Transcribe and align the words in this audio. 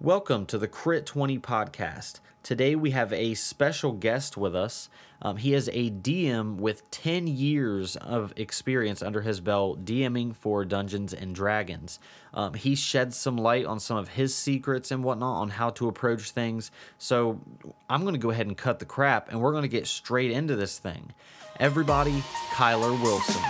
Welcome 0.00 0.46
to 0.46 0.58
the 0.58 0.68
Crit 0.68 1.06
20 1.06 1.40
podcast. 1.40 2.20
Today 2.44 2.76
we 2.76 2.92
have 2.92 3.12
a 3.12 3.34
special 3.34 3.90
guest 3.90 4.36
with 4.36 4.54
us. 4.54 4.88
Um, 5.20 5.38
he 5.38 5.54
is 5.54 5.68
a 5.72 5.90
DM 5.90 6.58
with 6.58 6.88
10 6.92 7.26
years 7.26 7.96
of 7.96 8.32
experience 8.36 9.02
under 9.02 9.22
his 9.22 9.40
belt 9.40 9.84
DMing 9.84 10.36
for 10.36 10.64
Dungeons 10.64 11.12
and 11.12 11.34
Dragons. 11.34 11.98
Um, 12.32 12.54
he 12.54 12.76
sheds 12.76 13.16
some 13.16 13.36
light 13.36 13.66
on 13.66 13.80
some 13.80 13.96
of 13.96 14.10
his 14.10 14.36
secrets 14.36 14.92
and 14.92 15.02
whatnot 15.02 15.42
on 15.42 15.50
how 15.50 15.70
to 15.70 15.88
approach 15.88 16.30
things. 16.30 16.70
So 16.98 17.40
I'm 17.90 18.02
going 18.02 18.14
to 18.14 18.20
go 18.20 18.30
ahead 18.30 18.46
and 18.46 18.56
cut 18.56 18.78
the 18.78 18.84
crap 18.84 19.32
and 19.32 19.40
we're 19.40 19.50
going 19.50 19.62
to 19.62 19.68
get 19.68 19.88
straight 19.88 20.30
into 20.30 20.54
this 20.54 20.78
thing. 20.78 21.12
Everybody, 21.58 22.22
Kyler 22.52 23.02
Wilson. 23.02 23.42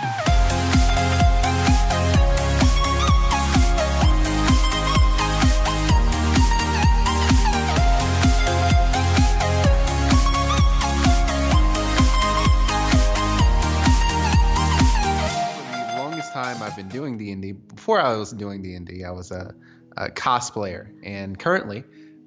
Been 16.79 16.87
doing 16.87 17.17
D&D. 17.17 17.51
Before 17.51 17.99
I 17.99 18.15
was 18.15 18.31
doing 18.31 18.61
D&D, 18.61 19.03
I 19.03 19.11
was 19.11 19.31
a, 19.31 19.53
a 19.97 20.09
cosplayer, 20.09 20.87
and 21.03 21.37
currently 21.37 21.83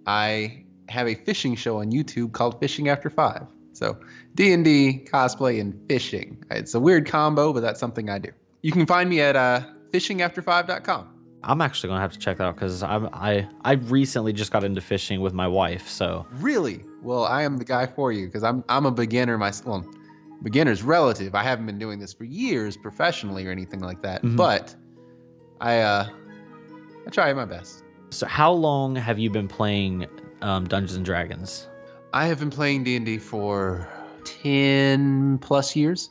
I 0.06 0.64
have 0.90 1.08
a 1.08 1.14
fishing 1.14 1.56
show 1.56 1.78
on 1.78 1.90
YouTube 1.90 2.32
called 2.32 2.60
Fishing 2.60 2.90
After 2.90 3.08
Five. 3.08 3.46
So 3.72 3.98
D&D, 4.34 5.06
cosplay, 5.10 5.58
and 5.58 5.80
fishing. 5.88 6.44
It's 6.50 6.74
a 6.74 6.80
weird 6.80 7.06
combo, 7.06 7.54
but 7.54 7.60
that's 7.60 7.80
something 7.80 8.10
I 8.10 8.18
do. 8.18 8.28
You 8.60 8.72
can 8.72 8.84
find 8.84 9.08
me 9.08 9.22
at 9.22 9.36
uh, 9.36 9.62
fishingafter5.com. 9.90 11.08
I'm 11.44 11.62
actually 11.62 11.88
going 11.88 11.96
to 11.96 12.02
have 12.02 12.12
to 12.12 12.18
check 12.18 12.36
that 12.36 12.44
out 12.44 12.54
because 12.54 12.82
I 12.82 12.98
I 13.12 13.48
I 13.64 13.72
recently 13.72 14.32
just 14.34 14.52
got 14.52 14.62
into 14.64 14.80
fishing 14.82 15.22
with 15.22 15.32
my 15.32 15.48
wife. 15.48 15.88
So 15.88 16.26
Really? 16.30 16.84
Well, 17.02 17.24
I 17.24 17.42
am 17.42 17.56
the 17.56 17.64
guy 17.64 17.86
for 17.86 18.12
you 18.12 18.26
because 18.26 18.44
I'm 18.44 18.62
I'm 18.68 18.86
a 18.86 18.92
beginner 18.92 19.38
myself. 19.38 19.66
Well, 19.66 19.94
beginner's 20.42 20.82
relative. 20.82 21.34
I 21.34 21.42
haven't 21.42 21.66
been 21.66 21.78
doing 21.78 21.98
this 21.98 22.12
for 22.12 22.24
years 22.24 22.76
professionally 22.76 23.46
or 23.46 23.50
anything 23.50 23.80
like 23.80 24.02
that, 24.02 24.22
Mhm. 24.22 24.36
but 24.36 24.74
I 25.60 25.78
uh 25.80 26.08
I 27.06 27.10
try 27.10 27.32
my 27.32 27.44
best. 27.44 27.82
So, 28.10 28.26
how 28.26 28.52
long 28.52 28.94
have 28.96 29.18
you 29.18 29.30
been 29.30 29.48
playing 29.48 30.06
um, 30.42 30.66
Dungeons 30.66 30.96
and 30.96 31.04
Dragons? 31.04 31.66
I 32.12 32.26
have 32.26 32.38
been 32.38 32.50
playing 32.50 32.84
D&D 32.84 33.18
for 33.18 33.88
10 34.24 35.38
plus 35.38 35.74
years. 35.74 36.10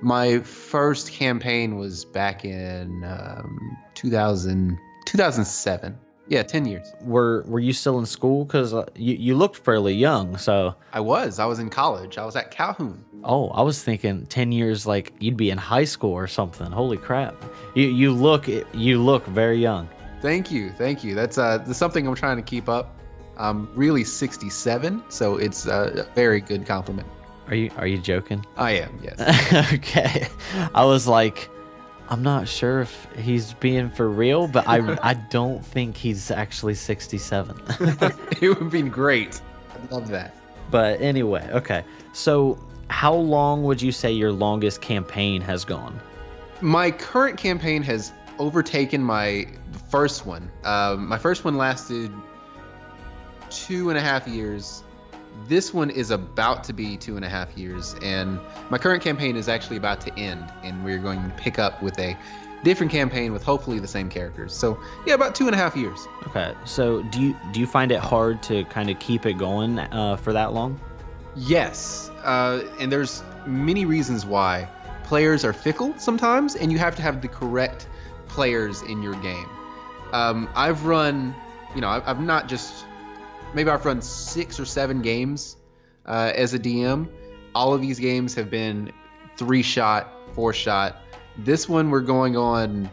My 0.00 0.38
first 0.40 1.10
campaign 1.12 1.76
was 1.76 2.04
back 2.04 2.44
in 2.44 3.02
um, 3.04 3.76
2000, 3.94 4.78
2007. 5.06 5.98
Yeah, 6.32 6.42
10 6.42 6.64
years. 6.64 6.94
Were 7.02 7.42
Were 7.42 7.60
you 7.60 7.74
still 7.74 7.98
in 7.98 8.06
school? 8.06 8.46
Because 8.46 8.72
uh, 8.72 8.86
you 8.96 9.14
you 9.16 9.34
looked 9.36 9.58
fairly 9.58 9.92
young. 9.92 10.38
So, 10.38 10.74
I 10.94 11.00
was. 11.00 11.38
I 11.38 11.44
was 11.44 11.58
in 11.58 11.68
college. 11.68 12.16
I 12.16 12.24
was 12.24 12.36
at 12.36 12.50
Calhoun. 12.50 13.04
oh, 13.22 13.50
I 13.50 13.60
was 13.60 13.84
thinking 13.84 14.24
ten 14.24 14.50
years 14.50 14.86
like 14.86 15.12
you'd 15.18 15.36
be 15.36 15.50
in 15.50 15.58
high 15.58 15.84
school 15.84 16.12
or 16.12 16.26
something. 16.26 16.72
Holy 16.72 16.96
crap! 16.96 17.34
You 17.74 17.86
you 17.88 18.12
look 18.14 18.48
you 18.72 19.02
look 19.02 19.26
very 19.26 19.58
young. 19.58 19.90
Thank 20.22 20.50
you. 20.50 20.70
Thank 20.70 21.04
you. 21.04 21.14
That's 21.14 21.36
uh 21.36 21.58
that's 21.58 21.76
something 21.76 22.06
I'm 22.08 22.14
trying 22.14 22.38
to 22.38 22.42
keep 22.42 22.66
up. 22.66 22.96
I'm 23.36 23.68
really 23.74 24.04
67, 24.04 25.02
so 25.10 25.36
it's 25.36 25.66
uh, 25.66 26.06
a 26.06 26.14
very 26.14 26.40
good 26.40 26.64
compliment. 26.64 27.08
Are 27.48 27.54
you 27.54 27.70
Are 27.76 27.86
you 27.86 27.98
joking? 27.98 28.42
I 28.56 28.70
am, 28.84 28.98
yes. 29.04 29.20
okay, 29.74 30.28
I 30.74 30.86
was 30.86 31.06
like. 31.06 31.50
I'm 32.12 32.22
not 32.22 32.46
sure 32.46 32.82
if 32.82 33.08
he's 33.16 33.54
being 33.54 33.88
for 33.88 34.06
real, 34.06 34.46
but 34.46 34.68
I, 34.68 34.98
I 35.02 35.14
don't 35.14 35.64
think 35.64 35.96
he's 35.96 36.30
actually 36.30 36.74
67. 36.74 37.58
it 38.42 38.60
would 38.60 38.70
be 38.70 38.82
great. 38.82 39.40
I'd 39.74 39.90
love 39.90 40.08
that. 40.08 40.34
But 40.70 41.00
anyway, 41.00 41.48
okay. 41.52 41.84
So, 42.12 42.62
how 42.88 43.14
long 43.14 43.62
would 43.62 43.80
you 43.80 43.92
say 43.92 44.12
your 44.12 44.30
longest 44.30 44.82
campaign 44.82 45.40
has 45.40 45.64
gone? 45.64 45.98
My 46.60 46.90
current 46.90 47.38
campaign 47.38 47.82
has 47.84 48.12
overtaken 48.38 49.02
my 49.02 49.46
first 49.90 50.26
one. 50.26 50.50
Um, 50.64 51.08
my 51.08 51.16
first 51.16 51.46
one 51.46 51.56
lasted 51.56 52.12
two 53.48 53.88
and 53.88 53.96
a 53.96 54.02
half 54.02 54.28
years. 54.28 54.84
This 55.46 55.74
one 55.74 55.90
is 55.90 56.10
about 56.10 56.64
to 56.64 56.72
be 56.72 56.96
two 56.96 57.16
and 57.16 57.24
a 57.24 57.28
half 57.28 57.56
years, 57.56 57.96
and 58.02 58.38
my 58.70 58.78
current 58.78 59.02
campaign 59.02 59.36
is 59.36 59.48
actually 59.48 59.76
about 59.76 60.00
to 60.02 60.18
end, 60.18 60.52
and 60.62 60.84
we're 60.84 60.98
going 60.98 61.22
to 61.22 61.34
pick 61.36 61.58
up 61.58 61.82
with 61.82 61.98
a 61.98 62.16
different 62.62 62.92
campaign 62.92 63.32
with 63.32 63.42
hopefully 63.42 63.78
the 63.80 63.88
same 63.88 64.08
characters. 64.08 64.54
So 64.54 64.78
yeah, 65.06 65.14
about 65.14 65.34
two 65.34 65.46
and 65.46 65.54
a 65.54 65.58
half 65.58 65.76
years. 65.76 66.06
Okay. 66.28 66.54
So, 66.64 67.02
do 67.04 67.20
you 67.20 67.36
do 67.52 67.60
you 67.60 67.66
find 67.66 67.90
it 67.92 67.98
hard 67.98 68.42
to 68.44 68.64
kind 68.66 68.88
of 68.88 68.98
keep 68.98 69.26
it 69.26 69.34
going 69.34 69.78
uh, 69.78 70.16
for 70.16 70.32
that 70.32 70.52
long? 70.52 70.80
Yes, 71.34 72.10
uh, 72.22 72.62
and 72.78 72.92
there's 72.92 73.22
many 73.46 73.84
reasons 73.84 74.24
why 74.26 74.68
players 75.04 75.44
are 75.44 75.52
fickle 75.52 75.94
sometimes, 75.98 76.56
and 76.56 76.70
you 76.70 76.78
have 76.78 76.94
to 76.96 77.02
have 77.02 77.20
the 77.20 77.28
correct 77.28 77.88
players 78.28 78.82
in 78.82 79.02
your 79.02 79.14
game. 79.16 79.48
Um, 80.12 80.48
I've 80.54 80.84
run, 80.84 81.34
you 81.74 81.80
know, 81.80 81.88
I've, 81.88 82.06
I've 82.06 82.20
not 82.20 82.48
just 82.48 82.84
maybe 83.54 83.70
I've 83.70 83.84
run 83.84 84.02
six 84.02 84.58
or 84.58 84.64
seven 84.64 85.02
games 85.02 85.56
uh, 86.06 86.32
as 86.34 86.54
a 86.54 86.58
DM. 86.58 87.08
All 87.54 87.74
of 87.74 87.80
these 87.80 87.98
games 87.98 88.34
have 88.34 88.50
been 88.50 88.92
three 89.36 89.62
shot, 89.62 90.12
four 90.34 90.52
shot. 90.52 90.96
This 91.38 91.68
one 91.68 91.90
we're 91.90 92.00
going 92.00 92.36
on, 92.36 92.90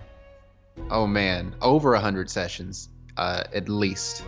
oh 0.90 1.08
man, 1.08 1.56
over 1.62 1.94
a 1.94 2.00
hundred 2.00 2.30
sessions 2.30 2.90
uh, 3.18 3.44
at 3.54 3.70
least. 3.70 4.24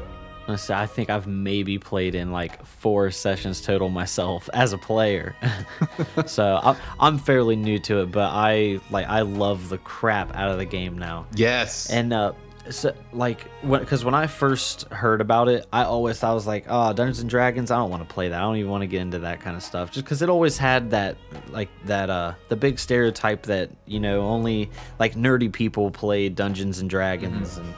Honestly, 0.47 0.75
I 0.75 0.85
think 0.85 1.09
I've 1.09 1.27
maybe 1.27 1.77
played 1.77 2.13
in 2.15 2.31
like 2.31 2.65
four 2.65 3.11
sessions 3.11 3.61
total 3.61 3.89
myself 3.89 4.49
as 4.53 4.73
a 4.73 4.77
player. 4.77 5.35
so 6.25 6.59
I'm, 6.61 6.75
I'm 6.99 7.17
fairly 7.17 7.55
new 7.55 7.79
to 7.79 8.01
it, 8.01 8.11
but 8.11 8.29
I 8.31 8.79
like 8.89 9.07
I 9.07 9.21
love 9.21 9.69
the 9.69 9.77
crap 9.77 10.35
out 10.35 10.51
of 10.51 10.57
the 10.57 10.65
game 10.65 10.97
now. 10.97 11.27
Yes. 11.35 11.89
And 11.89 12.11
uh, 12.11 12.33
so 12.69 12.94
like 13.11 13.41
when 13.61 13.79
because 13.81 14.05
when 14.05 14.13
I 14.13 14.27
first 14.27 14.88
heard 14.89 15.22
about 15.22 15.49
it, 15.49 15.66
I 15.73 15.83
always 15.83 16.19
thought 16.19 16.31
I 16.31 16.33
was 16.33 16.47
like, 16.47 16.66
oh, 16.67 16.94
Dungeons 16.94 17.19
and 17.19 17.29
Dragons. 17.29 17.72
I 17.72 17.77
don't 17.77 17.89
want 17.89 18.07
to 18.07 18.13
play 18.13 18.29
that. 18.29 18.38
I 18.38 18.41
don't 18.41 18.57
even 18.57 18.69
want 18.69 18.81
to 18.81 18.88
get 18.88 19.01
into 19.01 19.19
that 19.19 19.41
kind 19.41 19.55
of 19.55 19.63
stuff. 19.63 19.91
Just 19.91 20.05
because 20.05 20.22
it 20.22 20.29
always 20.29 20.57
had 20.57 20.91
that 20.91 21.17
like 21.49 21.69
that 21.85 22.09
uh 22.09 22.33
the 22.49 22.55
big 22.55 22.79
stereotype 22.79 23.44
that 23.44 23.72
you 23.85 23.99
know 23.99 24.22
only 24.22 24.69
like 24.99 25.16
nerdy 25.16 25.51
people 25.51 25.91
play 25.91 26.29
Dungeons 26.29 26.79
and 26.79 26.89
Dragons 26.89 27.57
and 27.57 27.73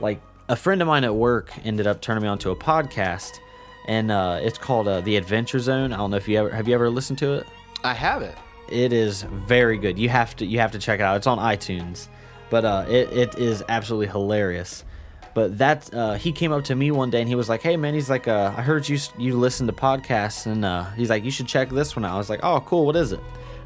like 0.00 0.20
a 0.48 0.56
friend 0.56 0.82
of 0.82 0.88
mine 0.88 1.04
at 1.04 1.14
work 1.14 1.52
ended 1.64 1.86
up 1.86 2.00
turning 2.00 2.22
me 2.22 2.28
onto 2.28 2.50
a 2.50 2.56
podcast. 2.56 3.38
And 3.86 4.10
uh, 4.10 4.40
it's 4.42 4.58
called 4.58 4.88
uh, 4.88 5.00
the 5.00 5.16
Adventure 5.16 5.58
Zone. 5.58 5.92
I 5.92 5.96
don't 5.96 6.10
know 6.10 6.16
if 6.16 6.28
you 6.28 6.38
ever 6.38 6.50
have 6.50 6.68
you 6.68 6.74
ever 6.74 6.90
listened 6.90 7.18
to 7.20 7.34
it. 7.34 7.46
I 7.82 7.94
have 7.94 8.22
it. 8.22 8.36
It 8.68 8.92
is 8.92 9.22
very 9.22 9.78
good. 9.78 9.98
You 9.98 10.08
have 10.10 10.36
to 10.36 10.46
you 10.46 10.58
have 10.58 10.72
to 10.72 10.78
check 10.78 11.00
it 11.00 11.02
out. 11.02 11.16
It's 11.16 11.26
on 11.26 11.38
iTunes, 11.38 12.08
but 12.50 12.64
uh, 12.64 12.84
it 12.88 13.12
it 13.12 13.38
is 13.38 13.62
absolutely 13.68 14.08
hilarious. 14.08 14.84
But 15.32 15.58
that 15.58 15.94
uh, 15.94 16.14
he 16.14 16.32
came 16.32 16.50
up 16.52 16.64
to 16.64 16.74
me 16.74 16.90
one 16.90 17.10
day 17.10 17.20
and 17.20 17.28
he 17.28 17.34
was 17.34 17.48
like, 17.48 17.62
"Hey 17.62 17.76
man," 17.76 17.94
he's 17.94 18.10
like, 18.10 18.26
uh, 18.28 18.52
"I 18.56 18.62
heard 18.62 18.88
you 18.88 18.98
you 19.16 19.38
listen 19.38 19.66
to 19.68 19.72
podcasts 19.72 20.46
and 20.46 20.64
uh, 20.64 20.84
he's 20.92 21.08
like, 21.08 21.24
you 21.24 21.30
should 21.30 21.46
check 21.46 21.70
this 21.70 21.94
one 21.94 22.04
out." 22.04 22.14
I 22.14 22.18
was 22.18 22.28
like, 22.28 22.40
"Oh, 22.42 22.60
cool. 22.60 22.84
What 22.84 22.96
is 22.96 23.12
it?" 23.12 23.20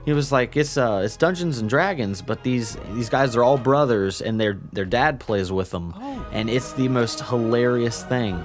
He 0.04 0.12
was 0.12 0.30
like, 0.30 0.56
"It's 0.56 0.76
uh, 0.76 1.02
it's 1.04 1.16
Dungeons 1.16 1.58
and 1.58 1.68
Dragons, 1.68 2.20
but 2.20 2.42
these 2.42 2.76
these 2.92 3.08
guys 3.08 3.34
are 3.34 3.42
all 3.42 3.56
brothers 3.56 4.20
and 4.20 4.38
their 4.38 4.58
their 4.72 4.84
dad 4.84 5.20
plays 5.20 5.50
with 5.50 5.70
them, 5.70 5.94
and 6.32 6.50
it's 6.50 6.74
the 6.74 6.88
most 6.88 7.20
hilarious 7.22 8.04
thing." 8.04 8.44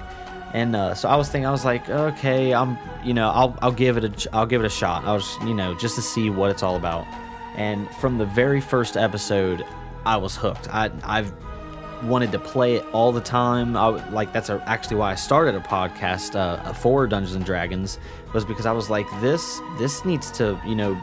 And 0.52 0.74
uh, 0.74 0.94
so 0.94 1.08
I 1.08 1.14
was 1.14 1.28
thinking, 1.28 1.46
I 1.46 1.52
was 1.52 1.64
like, 1.64 1.88
okay, 1.88 2.52
I'm, 2.52 2.76
you 3.04 3.14
know, 3.14 3.30
I'll, 3.30 3.56
I'll 3.62 3.70
give 3.70 3.96
it 3.96 4.04
a, 4.26 4.34
I'll 4.34 4.46
give 4.46 4.62
it 4.62 4.66
a 4.66 4.70
shot. 4.70 5.04
I 5.04 5.12
was, 5.12 5.36
you 5.42 5.54
know, 5.54 5.74
just 5.74 5.94
to 5.94 6.02
see 6.02 6.28
what 6.28 6.50
it's 6.50 6.64
all 6.64 6.74
about. 6.74 7.06
And 7.56 7.88
from 7.96 8.18
the 8.18 8.26
very 8.26 8.60
first 8.60 8.96
episode, 8.96 9.64
I 10.04 10.16
was 10.16 10.36
hooked. 10.36 10.68
I, 10.72 10.90
I've 11.04 11.32
wanted 12.04 12.32
to 12.32 12.38
play 12.38 12.76
it 12.76 12.84
all 12.92 13.12
the 13.12 13.20
time. 13.20 13.76
I 13.76 13.88
like 14.10 14.32
that's 14.32 14.48
a, 14.48 14.62
actually 14.66 14.96
why 14.96 15.12
I 15.12 15.14
started 15.14 15.54
a 15.54 15.60
podcast 15.60 16.34
uh, 16.34 16.72
for 16.72 17.06
Dungeons 17.06 17.34
and 17.34 17.44
Dragons 17.44 17.98
was 18.32 18.44
because 18.44 18.66
I 18.66 18.72
was 18.72 18.88
like, 18.88 19.06
this, 19.20 19.60
this 19.78 20.04
needs 20.04 20.30
to, 20.32 20.58
you 20.66 20.74
know, 20.74 21.00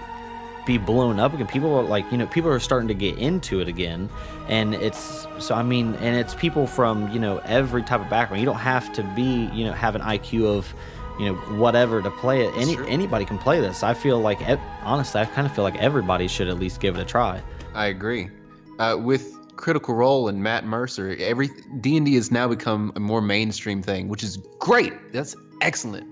be 0.65 0.77
blown 0.77 1.19
up 1.19 1.33
again. 1.33 1.47
People 1.47 1.73
are 1.75 1.83
like, 1.83 2.11
you 2.11 2.17
know, 2.17 2.27
people 2.27 2.49
are 2.49 2.59
starting 2.59 2.87
to 2.89 2.93
get 2.93 3.17
into 3.17 3.61
it 3.61 3.67
again, 3.67 4.09
and 4.49 4.75
it's 4.75 5.25
so. 5.39 5.55
I 5.55 5.63
mean, 5.63 5.95
and 5.95 6.17
it's 6.17 6.35
people 6.35 6.67
from 6.67 7.09
you 7.13 7.19
know 7.19 7.37
every 7.45 7.81
type 7.83 8.01
of 8.01 8.09
background. 8.09 8.41
You 8.41 8.45
don't 8.45 8.57
have 8.57 8.91
to 8.93 9.03
be, 9.15 9.49
you 9.53 9.63
know, 9.63 9.71
have 9.71 9.95
an 9.95 10.01
IQ 10.01 10.45
of, 10.45 10.73
you 11.17 11.27
know, 11.27 11.35
whatever 11.57 12.01
to 12.01 12.11
play 12.11 12.45
it. 12.45 12.53
Any 12.57 12.73
Sure. 12.75 12.85
anybody 12.85 13.23
can 13.23 13.37
play 13.37 13.61
this. 13.61 13.81
I 13.81 13.93
feel 13.93 14.19
like, 14.19 14.39
honestly, 14.83 15.21
I 15.21 15.25
kind 15.25 15.47
of 15.47 15.55
feel 15.55 15.63
like 15.63 15.77
everybody 15.77 16.27
should 16.27 16.49
at 16.49 16.59
least 16.59 16.81
give 16.81 16.97
it 16.97 17.01
a 17.01 17.05
try. 17.05 17.41
I 17.73 17.85
agree. 17.87 18.29
Uh, 18.79 18.97
with 18.99 19.33
Critical 19.55 19.95
Role 19.95 20.27
and 20.27 20.43
Matt 20.43 20.65
Mercer, 20.65 21.15
every 21.19 21.49
D 21.81 21.97
and 21.97 22.05
D 22.05 22.15
has 22.15 22.31
now 22.31 22.47
become 22.47 22.91
a 22.95 22.99
more 22.99 23.21
mainstream 23.21 23.81
thing, 23.81 24.07
which 24.07 24.23
is 24.23 24.37
great. 24.59 24.93
That's 25.11 25.35
excellent. 25.61 26.07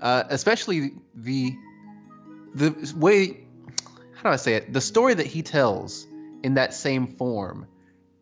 Uh, 0.00 0.24
especially 0.30 0.92
the 1.14 1.54
the 2.54 2.94
way 2.96 3.44
how 4.18 4.30
do 4.30 4.32
I 4.32 4.36
say 4.36 4.54
it? 4.54 4.72
The 4.72 4.80
story 4.80 5.14
that 5.14 5.26
he 5.26 5.42
tells 5.42 6.06
in 6.42 6.54
that 6.54 6.74
same 6.74 7.06
form 7.06 7.66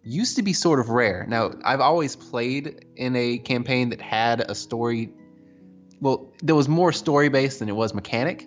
used 0.02 0.36
to 0.36 0.42
be 0.42 0.52
sort 0.52 0.78
of 0.78 0.90
rare. 0.90 1.24
Now, 1.26 1.52
I've 1.64 1.80
always 1.80 2.14
played 2.16 2.84
in 2.96 3.16
a 3.16 3.38
campaign 3.38 3.88
that 3.90 4.00
had 4.00 4.40
a 4.40 4.54
story. 4.54 5.10
Well, 6.00 6.30
there 6.42 6.54
was 6.54 6.68
more 6.68 6.92
story 6.92 7.30
based 7.30 7.60
than 7.60 7.70
it 7.70 7.76
was 7.76 7.94
mechanic. 7.94 8.46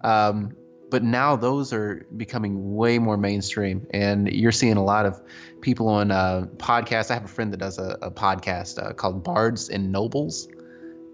Um, 0.00 0.55
but 0.90 1.02
now 1.02 1.36
those 1.36 1.72
are 1.72 2.06
becoming 2.16 2.74
way 2.74 2.98
more 2.98 3.16
mainstream, 3.16 3.86
and 3.90 4.28
you're 4.28 4.52
seeing 4.52 4.76
a 4.76 4.84
lot 4.84 5.06
of 5.06 5.20
people 5.60 5.88
on 5.88 6.10
uh, 6.10 6.46
podcasts. 6.56 7.10
I 7.10 7.14
have 7.14 7.24
a 7.24 7.28
friend 7.28 7.52
that 7.52 7.58
does 7.58 7.78
a, 7.78 7.98
a 8.02 8.10
podcast 8.10 8.82
uh, 8.82 8.92
called 8.92 9.24
Bards 9.24 9.68
and 9.68 9.90
Nobles, 9.90 10.48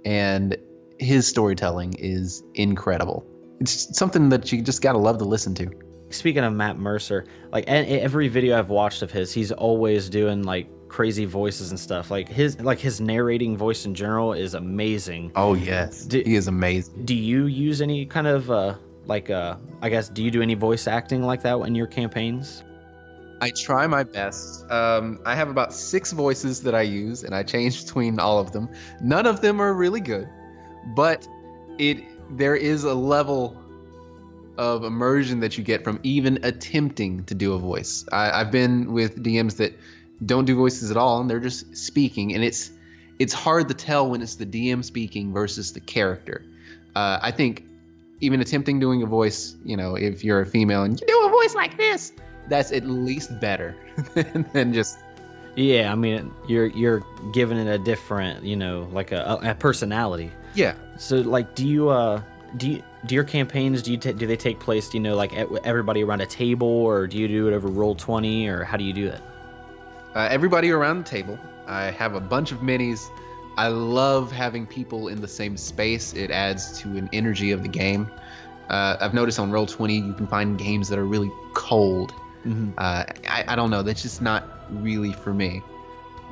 and 0.04 0.56
his 0.98 1.26
storytelling 1.26 1.94
is 1.98 2.42
incredible. 2.54 3.26
It's 3.60 3.96
something 3.96 4.28
that 4.30 4.50
you 4.52 4.62
just 4.62 4.82
gotta 4.82 4.98
love 4.98 5.18
to 5.18 5.24
listen 5.24 5.54
to. 5.56 5.70
Speaking 6.10 6.44
of 6.44 6.52
Matt 6.52 6.78
Mercer, 6.78 7.24
like 7.52 7.64
every 7.66 8.28
video 8.28 8.58
I've 8.58 8.68
watched 8.68 9.02
of 9.02 9.10
his, 9.10 9.32
he's 9.32 9.50
always 9.50 10.10
doing 10.10 10.42
like 10.42 10.68
crazy 10.88 11.24
voices 11.24 11.70
and 11.70 11.80
stuff. 11.80 12.10
Like 12.10 12.28
his 12.28 12.60
like 12.60 12.78
his 12.78 13.00
narrating 13.00 13.56
voice 13.56 13.86
in 13.86 13.94
general 13.94 14.34
is 14.34 14.54
amazing. 14.54 15.32
Oh 15.34 15.54
yes, 15.54 16.04
do, 16.04 16.22
he 16.24 16.34
is 16.34 16.48
amazing. 16.48 17.06
Do 17.06 17.14
you 17.14 17.46
use 17.46 17.80
any 17.80 18.04
kind 18.04 18.26
of 18.26 18.50
uh 18.50 18.74
like 19.06 19.30
uh 19.30 19.56
I 19.80 19.88
guess 19.88 20.08
do 20.08 20.22
you 20.22 20.30
do 20.30 20.42
any 20.42 20.54
voice 20.54 20.86
acting 20.86 21.22
like 21.22 21.42
that 21.42 21.58
in 21.60 21.74
your 21.74 21.86
campaigns? 21.86 22.64
I 23.42 23.50
try 23.50 23.88
my 23.88 24.04
best. 24.04 24.70
Um, 24.70 25.18
I 25.26 25.34
have 25.34 25.48
about 25.48 25.72
six 25.72 26.12
voices 26.12 26.62
that 26.62 26.76
I 26.76 26.82
use, 26.82 27.24
and 27.24 27.34
I 27.34 27.42
change 27.42 27.84
between 27.84 28.20
all 28.20 28.38
of 28.38 28.52
them. 28.52 28.68
None 29.00 29.26
of 29.26 29.40
them 29.40 29.60
are 29.60 29.74
really 29.74 30.00
good, 30.00 30.28
but 30.94 31.26
it 31.78 32.04
there 32.30 32.54
is 32.54 32.84
a 32.84 32.94
level 32.94 33.60
of 34.58 34.84
immersion 34.84 35.40
that 35.40 35.58
you 35.58 35.64
get 35.64 35.82
from 35.82 35.98
even 36.04 36.38
attempting 36.44 37.24
to 37.24 37.34
do 37.34 37.52
a 37.54 37.58
voice. 37.58 38.04
I, 38.12 38.30
I've 38.30 38.52
been 38.52 38.92
with 38.92 39.24
DMs 39.24 39.56
that 39.56 39.76
don't 40.24 40.44
do 40.44 40.54
voices 40.54 40.92
at 40.92 40.96
all, 40.96 41.20
and 41.20 41.28
they're 41.28 41.40
just 41.40 41.76
speaking, 41.76 42.34
and 42.34 42.44
it's 42.44 42.70
it's 43.18 43.32
hard 43.32 43.66
to 43.68 43.74
tell 43.74 44.08
when 44.08 44.22
it's 44.22 44.36
the 44.36 44.46
DM 44.46 44.84
speaking 44.84 45.32
versus 45.32 45.72
the 45.72 45.80
character. 45.80 46.44
Uh, 46.94 47.18
I 47.20 47.32
think 47.32 47.64
even 48.22 48.40
attempting 48.40 48.78
doing 48.78 49.02
a 49.02 49.06
voice, 49.06 49.56
you 49.64 49.76
know, 49.76 49.96
if 49.96 50.24
you're 50.24 50.40
a 50.40 50.46
female 50.46 50.84
and 50.84 50.98
you 50.98 51.06
do 51.06 51.26
a 51.26 51.28
voice 51.28 51.54
like 51.54 51.76
this, 51.76 52.12
that's 52.48 52.72
at 52.72 52.86
least 52.86 53.38
better 53.40 53.76
than 54.52 54.72
just. 54.72 54.98
Yeah, 55.54 55.92
I 55.92 55.96
mean, 55.96 56.32
you're 56.48 56.68
you're 56.68 57.04
giving 57.34 57.58
it 57.58 57.66
a 57.66 57.76
different, 57.76 58.42
you 58.42 58.56
know, 58.56 58.88
like 58.90 59.12
a, 59.12 59.38
a 59.42 59.54
personality. 59.54 60.32
Yeah. 60.54 60.74
So, 60.96 61.16
like, 61.16 61.54
do 61.54 61.66
you 61.66 61.90
uh 61.90 62.22
do 62.56 62.70
you 62.70 62.82
do 63.06 63.14
your 63.14 63.24
campaigns 63.24 63.82
do 63.82 63.92
you 63.92 63.98
t- 63.98 64.12
do 64.12 64.26
they 64.26 64.36
take 64.36 64.60
place 64.60 64.88
do 64.90 64.98
you 64.98 65.02
know 65.02 65.16
like 65.16 65.32
everybody 65.64 66.04
around 66.04 66.20
a 66.20 66.26
table 66.26 66.68
or 66.68 67.06
do 67.06 67.16
you 67.16 67.26
do 67.26 67.48
it 67.48 67.54
over 67.54 67.66
roll 67.68 67.94
20 67.94 68.46
or 68.46 68.62
how 68.62 68.76
do 68.76 68.84
you 68.84 68.92
do 68.92 69.08
it 69.08 69.20
uh, 70.14 70.28
everybody 70.30 70.70
around 70.70 70.98
the 70.98 71.08
table 71.08 71.38
i 71.66 71.84
have 71.84 72.14
a 72.14 72.20
bunch 72.20 72.52
of 72.52 72.58
minis 72.58 73.08
i 73.56 73.68
love 73.68 74.30
having 74.32 74.66
people 74.66 75.08
in 75.08 75.20
the 75.20 75.28
same 75.28 75.56
space 75.56 76.12
it 76.14 76.30
adds 76.30 76.78
to 76.80 76.88
an 76.96 77.08
energy 77.12 77.50
of 77.50 77.62
the 77.62 77.68
game 77.68 78.10
uh, 78.70 78.96
i've 79.00 79.14
noticed 79.14 79.38
on 79.38 79.50
roll 79.50 79.66
20 79.66 79.94
you 79.94 80.12
can 80.14 80.26
find 80.26 80.58
games 80.58 80.88
that 80.88 80.98
are 80.98 81.06
really 81.06 81.30
cold 81.54 82.12
mm-hmm. 82.44 82.70
uh, 82.78 83.04
I, 83.28 83.44
I 83.48 83.56
don't 83.56 83.70
know 83.70 83.82
that's 83.82 84.02
just 84.02 84.22
not 84.22 84.48
really 84.70 85.12
for 85.12 85.34
me 85.34 85.62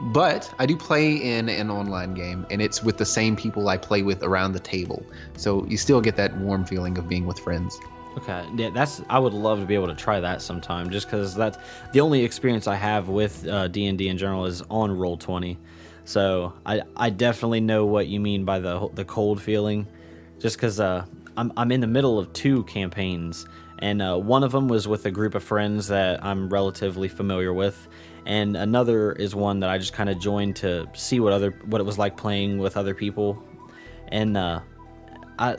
but 0.01 0.53
I 0.59 0.67
do 0.67 0.77
play 0.77 1.17
in 1.17 1.49
an 1.49 1.71
online 1.71 2.15
game, 2.15 2.47
and 2.51 2.63
it's 2.63 2.83
with 2.83 2.97
the 2.97 3.05
same 3.05 3.37
people 3.37 3.69
I 3.69 3.77
play 3.77 4.03
with 4.03 4.23
around 4.23 4.53
the 4.53 4.61
table. 4.61 5.05
So 5.37 5.67
you 5.67 5.77
still 5.77 6.01
get 6.01 6.17
that 6.17 6.35
warm 6.39 6.65
feeling 6.65 6.97
of 6.97 7.07
being 7.07 7.27
with 7.27 7.39
friends. 7.39 7.79
Okay, 8.17 8.45
yeah, 8.57 8.71
that's. 8.71 9.03
I 9.09 9.19
would 9.19 9.35
love 9.35 9.61
to 9.61 9.67
be 9.67 9.75
able 9.75 9.89
to 9.89 9.95
try 9.95 10.19
that 10.19 10.43
sometime, 10.43 10.91
just 10.91 11.07
because 11.07 11.35
that's 11.35 11.59
the 11.93 12.01
only 12.01 12.25
experience 12.25 12.67
I 12.67 12.77
have 12.77 13.09
with 13.09 13.47
uh, 13.47 13.69
D 13.69 13.87
and 13.87 13.99
D 13.99 14.09
in 14.09 14.19
general 14.19 14.47
is 14.47 14.63
on 14.71 14.91
Roll 14.91 15.17
Twenty. 15.17 15.59
So 16.11 16.55
I 16.67 16.83
I 16.97 17.11
definitely 17.11 17.61
know 17.61 17.87
what 17.87 18.09
you 18.09 18.19
mean 18.19 18.45
by 18.45 18.59
the 18.59 18.89
the 18.95 19.05
cold 19.05 19.41
feeling, 19.41 19.87
just 20.41 20.57
because 20.57 20.81
uh, 20.81 21.05
I'm 21.37 21.53
I'm 21.57 21.71
in 21.71 21.81
the 21.81 21.87
middle 21.87 22.19
of 22.19 22.33
two 22.33 22.65
campaigns, 22.65 23.47
and 23.79 24.03
uh, 24.03 24.17
one 24.17 24.43
of 24.43 24.51
them 24.51 24.67
was 24.67 24.89
with 24.89 25.07
a 25.07 25.13
group 25.13 25.37
of 25.37 25.45
friends 25.45 25.87
that 25.87 26.25
I'm 26.25 26.49
relatively 26.49 27.07
familiar 27.07 27.53
with, 27.53 27.87
and 28.27 28.57
another 28.57 29.13
is 29.13 29.37
one 29.37 29.61
that 29.61 29.71
I 29.71 29.79
just 29.79 29.93
kind 29.93 30.11
of 30.11 30.19
joined 30.19 30.57
to 30.57 30.89
see 30.95 31.21
what 31.21 31.33
other 31.33 31.53
what 31.67 31.81
it 31.81 31.85
was 31.85 31.97
like 31.97 32.17
playing 32.17 32.59
with 32.59 32.77
other 32.77 32.93
people, 32.93 33.41
and 34.09 34.37
uh, 34.37 34.63
I, 35.39 35.59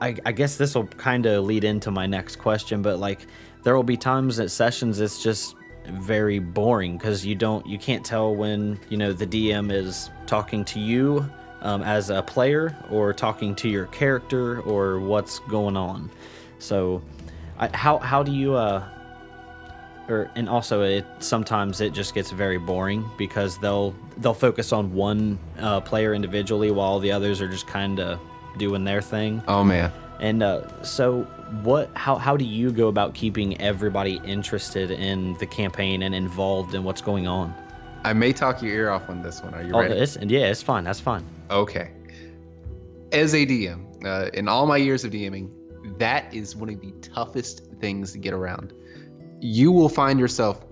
I, 0.00 0.16
I 0.26 0.32
guess 0.32 0.56
this 0.56 0.74
will 0.74 0.88
kind 0.88 1.24
of 1.24 1.44
lead 1.44 1.62
into 1.62 1.92
my 1.92 2.08
next 2.08 2.40
question, 2.40 2.82
but 2.82 2.98
like 2.98 3.28
there 3.62 3.76
will 3.76 3.84
be 3.84 3.96
times 3.96 4.40
at 4.40 4.50
sessions 4.50 4.98
it's 4.98 5.22
just 5.22 5.54
very 5.86 6.38
boring 6.38 6.96
because 6.96 7.24
you 7.24 7.34
don't 7.34 7.66
you 7.66 7.78
can't 7.78 8.04
tell 8.04 8.34
when 8.34 8.78
you 8.88 8.96
know 8.96 9.12
the 9.12 9.26
DM 9.26 9.72
is 9.72 10.10
talking 10.26 10.64
to 10.64 10.80
you 10.80 11.28
um, 11.62 11.82
as 11.82 12.10
a 12.10 12.22
player 12.22 12.76
or 12.90 13.12
talking 13.12 13.54
to 13.56 13.68
your 13.68 13.86
character 13.86 14.60
or 14.62 15.00
what's 15.00 15.38
going 15.40 15.76
on. 15.76 16.10
So, 16.58 17.02
I, 17.58 17.74
how 17.74 17.98
how 17.98 18.22
do 18.22 18.32
you 18.32 18.54
uh 18.54 18.88
or 20.08 20.30
and 20.34 20.48
also 20.48 20.82
it 20.82 21.06
sometimes 21.18 21.80
it 21.80 21.92
just 21.92 22.14
gets 22.14 22.30
very 22.30 22.58
boring 22.58 23.08
because 23.16 23.58
they'll 23.58 23.94
they'll 24.18 24.34
focus 24.34 24.72
on 24.72 24.92
one 24.92 25.38
uh, 25.58 25.80
player 25.80 26.14
individually 26.14 26.70
while 26.70 26.98
the 27.00 27.10
others 27.10 27.40
are 27.40 27.48
just 27.48 27.66
kind 27.66 28.00
of 28.00 28.20
doing 28.58 28.84
their 28.84 29.02
thing. 29.02 29.42
Oh 29.48 29.64
man. 29.64 29.92
And 30.24 30.42
uh, 30.42 30.82
so 30.82 31.22
what 31.62 31.90
how 31.94 32.16
how 32.16 32.36
do 32.36 32.44
you 32.44 32.72
go 32.72 32.88
about 32.88 33.14
keeping 33.14 33.60
everybody 33.60 34.20
interested 34.24 34.90
in 34.90 35.34
the 35.34 35.46
campaign 35.46 36.02
and 36.02 36.14
involved 36.14 36.74
in 36.74 36.82
what's 36.82 37.02
going 37.02 37.26
on? 37.26 37.54
I 38.04 38.12
may 38.12 38.32
talk 38.32 38.62
your 38.62 38.72
ear 38.74 38.90
off 38.90 39.08
on 39.08 39.22
this 39.22 39.42
one. 39.42 39.54
Are 39.54 39.62
you 39.62 39.72
oh, 39.74 39.80
ready? 39.80 39.94
It's, 39.94 40.16
yeah, 40.16 40.46
it's 40.46 40.62
fine. 40.62 40.84
That's 40.84 41.00
fine. 41.00 41.24
Okay. 41.50 41.90
As 43.12 43.34
a 43.34 43.46
DM, 43.46 44.04
uh, 44.04 44.30
in 44.34 44.48
all 44.48 44.66
my 44.66 44.76
years 44.76 45.04
of 45.04 45.12
DMing, 45.12 45.50
that 45.98 46.32
is 46.34 46.56
one 46.56 46.68
of 46.68 46.80
the 46.80 46.90
toughest 47.00 47.66
things 47.80 48.12
to 48.12 48.18
get 48.18 48.34
around 48.34 48.72
you 49.44 49.70
will 49.70 49.90
find 49.90 50.18
yourself, 50.18 50.64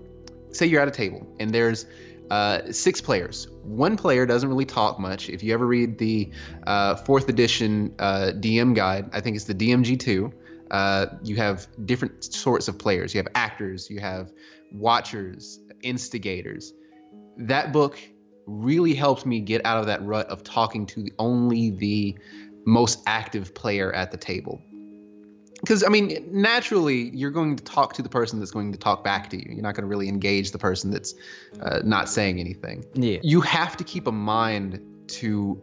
say 0.49 0.65
you're 0.65 0.81
at 0.81 0.87
a 0.87 0.91
table 0.91 1.27
and 1.39 1.53
there's 1.53 1.85
uh, 2.29 2.71
six 2.71 3.01
players. 3.01 3.47
One 3.63 3.97
player 3.97 4.25
doesn't 4.25 4.47
really 4.47 4.65
talk 4.65 4.99
much. 4.99 5.29
If 5.29 5.43
you 5.43 5.53
ever 5.53 5.65
read 5.65 5.97
the 5.97 6.31
uh, 6.65 6.95
fourth 6.95 7.29
edition 7.29 7.93
uh, 7.99 8.31
DM 8.35 8.75
guide, 8.75 9.09
I 9.13 9.21
think 9.21 9.35
it's 9.35 9.45
the 9.45 9.55
DMG2. 9.55 10.33
Uh, 10.71 11.05
you 11.23 11.35
have 11.35 11.67
different 11.85 12.23
sorts 12.23 12.67
of 12.67 12.79
players. 12.79 13.13
You 13.13 13.19
have 13.19 13.27
actors, 13.35 13.89
you 13.89 13.99
have 13.99 14.31
watchers, 14.71 15.59
instigators. 15.83 16.73
That 17.37 17.71
book 17.71 17.99
really 18.45 18.93
helped 18.93 19.25
me 19.25 19.39
get 19.39 19.65
out 19.65 19.79
of 19.79 19.85
that 19.85 20.03
rut 20.03 20.27
of 20.27 20.43
talking 20.43 20.85
to 20.87 21.07
only 21.19 21.69
the 21.69 22.17
most 22.65 22.99
active 23.05 23.53
player 23.53 23.93
at 23.93 24.11
the 24.11 24.17
table 24.17 24.61
because 25.63 25.81
I 25.81 25.87
mean, 25.87 26.27
naturally, 26.29 27.09
you're 27.11 27.31
going 27.31 27.55
to 27.55 27.63
talk 27.63 27.93
to 27.93 28.01
the 28.01 28.09
person 28.09 28.39
that's 28.39 28.51
going 28.51 28.73
to 28.73 28.77
talk 28.77 29.01
back 29.01 29.29
to 29.29 29.37
you. 29.37 29.45
You're 29.47 29.63
not 29.63 29.75
going 29.75 29.83
to 29.83 29.87
really 29.87 30.09
engage 30.09 30.51
the 30.51 30.57
person 30.57 30.91
that's 30.91 31.15
uh, 31.61 31.79
not 31.85 32.09
saying 32.09 32.37
anything. 32.41 32.83
Yeah. 32.95 33.19
You 33.23 33.39
have 33.39 33.77
to 33.77 33.85
keep 33.85 34.05
a 34.05 34.11
mind 34.11 34.81
to 35.07 35.61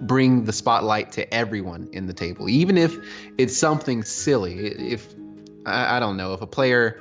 bring 0.00 0.44
the 0.44 0.52
spotlight 0.52 1.12
to 1.12 1.34
everyone 1.34 1.90
in 1.92 2.06
the 2.06 2.14
table, 2.14 2.48
even 2.48 2.78
if 2.78 2.96
it's 3.36 3.54
something 3.54 4.02
silly. 4.02 4.68
If 4.68 5.14
I, 5.66 5.96
I 5.96 6.00
don't 6.00 6.16
know, 6.16 6.32
if 6.32 6.40
a 6.40 6.46
player 6.46 6.98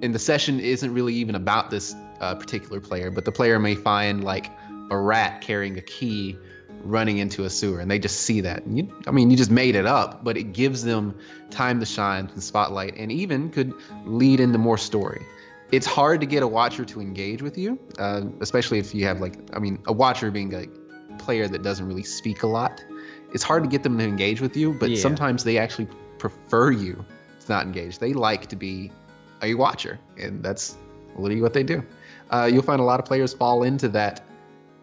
in 0.00 0.12
the 0.12 0.18
session 0.18 0.60
isn't 0.60 0.94
really 0.94 1.12
even 1.14 1.34
about 1.34 1.70
this 1.70 1.94
uh, 2.20 2.36
particular 2.36 2.80
player, 2.80 3.10
but 3.10 3.26
the 3.26 3.32
player 3.32 3.58
may 3.58 3.74
find 3.74 4.24
like 4.24 4.50
a 4.90 4.96
rat 4.96 5.42
carrying 5.42 5.76
a 5.76 5.82
key 5.82 6.38
running 6.82 7.18
into 7.18 7.44
a 7.44 7.50
sewer 7.50 7.80
and 7.80 7.90
they 7.90 7.98
just 7.98 8.20
see 8.20 8.40
that. 8.40 8.66
You, 8.66 8.88
I 9.06 9.10
mean, 9.10 9.30
you 9.30 9.36
just 9.36 9.50
made 9.50 9.74
it 9.74 9.86
up, 9.86 10.24
but 10.24 10.36
it 10.36 10.52
gives 10.52 10.82
them 10.82 11.18
time 11.50 11.80
to 11.80 11.86
shine 11.86 12.30
the 12.34 12.40
spotlight 12.40 12.96
and 12.96 13.10
even 13.12 13.50
could 13.50 13.72
lead 14.04 14.40
into 14.40 14.58
more 14.58 14.78
story. 14.78 15.24
It's 15.72 15.86
hard 15.86 16.20
to 16.20 16.26
get 16.26 16.42
a 16.42 16.48
watcher 16.48 16.84
to 16.84 17.00
engage 17.00 17.42
with 17.42 17.56
you, 17.56 17.78
uh, 17.98 18.22
especially 18.40 18.78
if 18.78 18.94
you 18.94 19.06
have 19.06 19.20
like, 19.20 19.36
I 19.54 19.58
mean, 19.58 19.80
a 19.86 19.92
watcher 19.92 20.30
being 20.30 20.52
a 20.54 20.66
player 21.18 21.46
that 21.48 21.62
doesn't 21.62 21.86
really 21.86 22.02
speak 22.02 22.42
a 22.42 22.46
lot. 22.46 22.84
It's 23.32 23.44
hard 23.44 23.62
to 23.62 23.68
get 23.68 23.82
them 23.82 23.96
to 23.98 24.04
engage 24.04 24.40
with 24.40 24.56
you, 24.56 24.74
but 24.74 24.90
yeah. 24.90 25.00
sometimes 25.00 25.44
they 25.44 25.58
actually 25.58 25.88
prefer 26.18 26.72
you 26.72 27.04
to 27.40 27.48
not 27.48 27.66
engage. 27.66 27.98
They 27.98 28.12
like 28.12 28.46
to 28.48 28.56
be 28.56 28.90
a 29.42 29.54
watcher, 29.54 29.98
and 30.18 30.42
that's 30.42 30.76
literally 31.16 31.42
what 31.42 31.52
they 31.52 31.62
do. 31.62 31.84
Uh, 32.30 32.48
you'll 32.52 32.62
find 32.62 32.80
a 32.80 32.84
lot 32.84 32.98
of 33.00 33.06
players 33.06 33.32
fall 33.32 33.62
into 33.62 33.88
that 33.88 34.22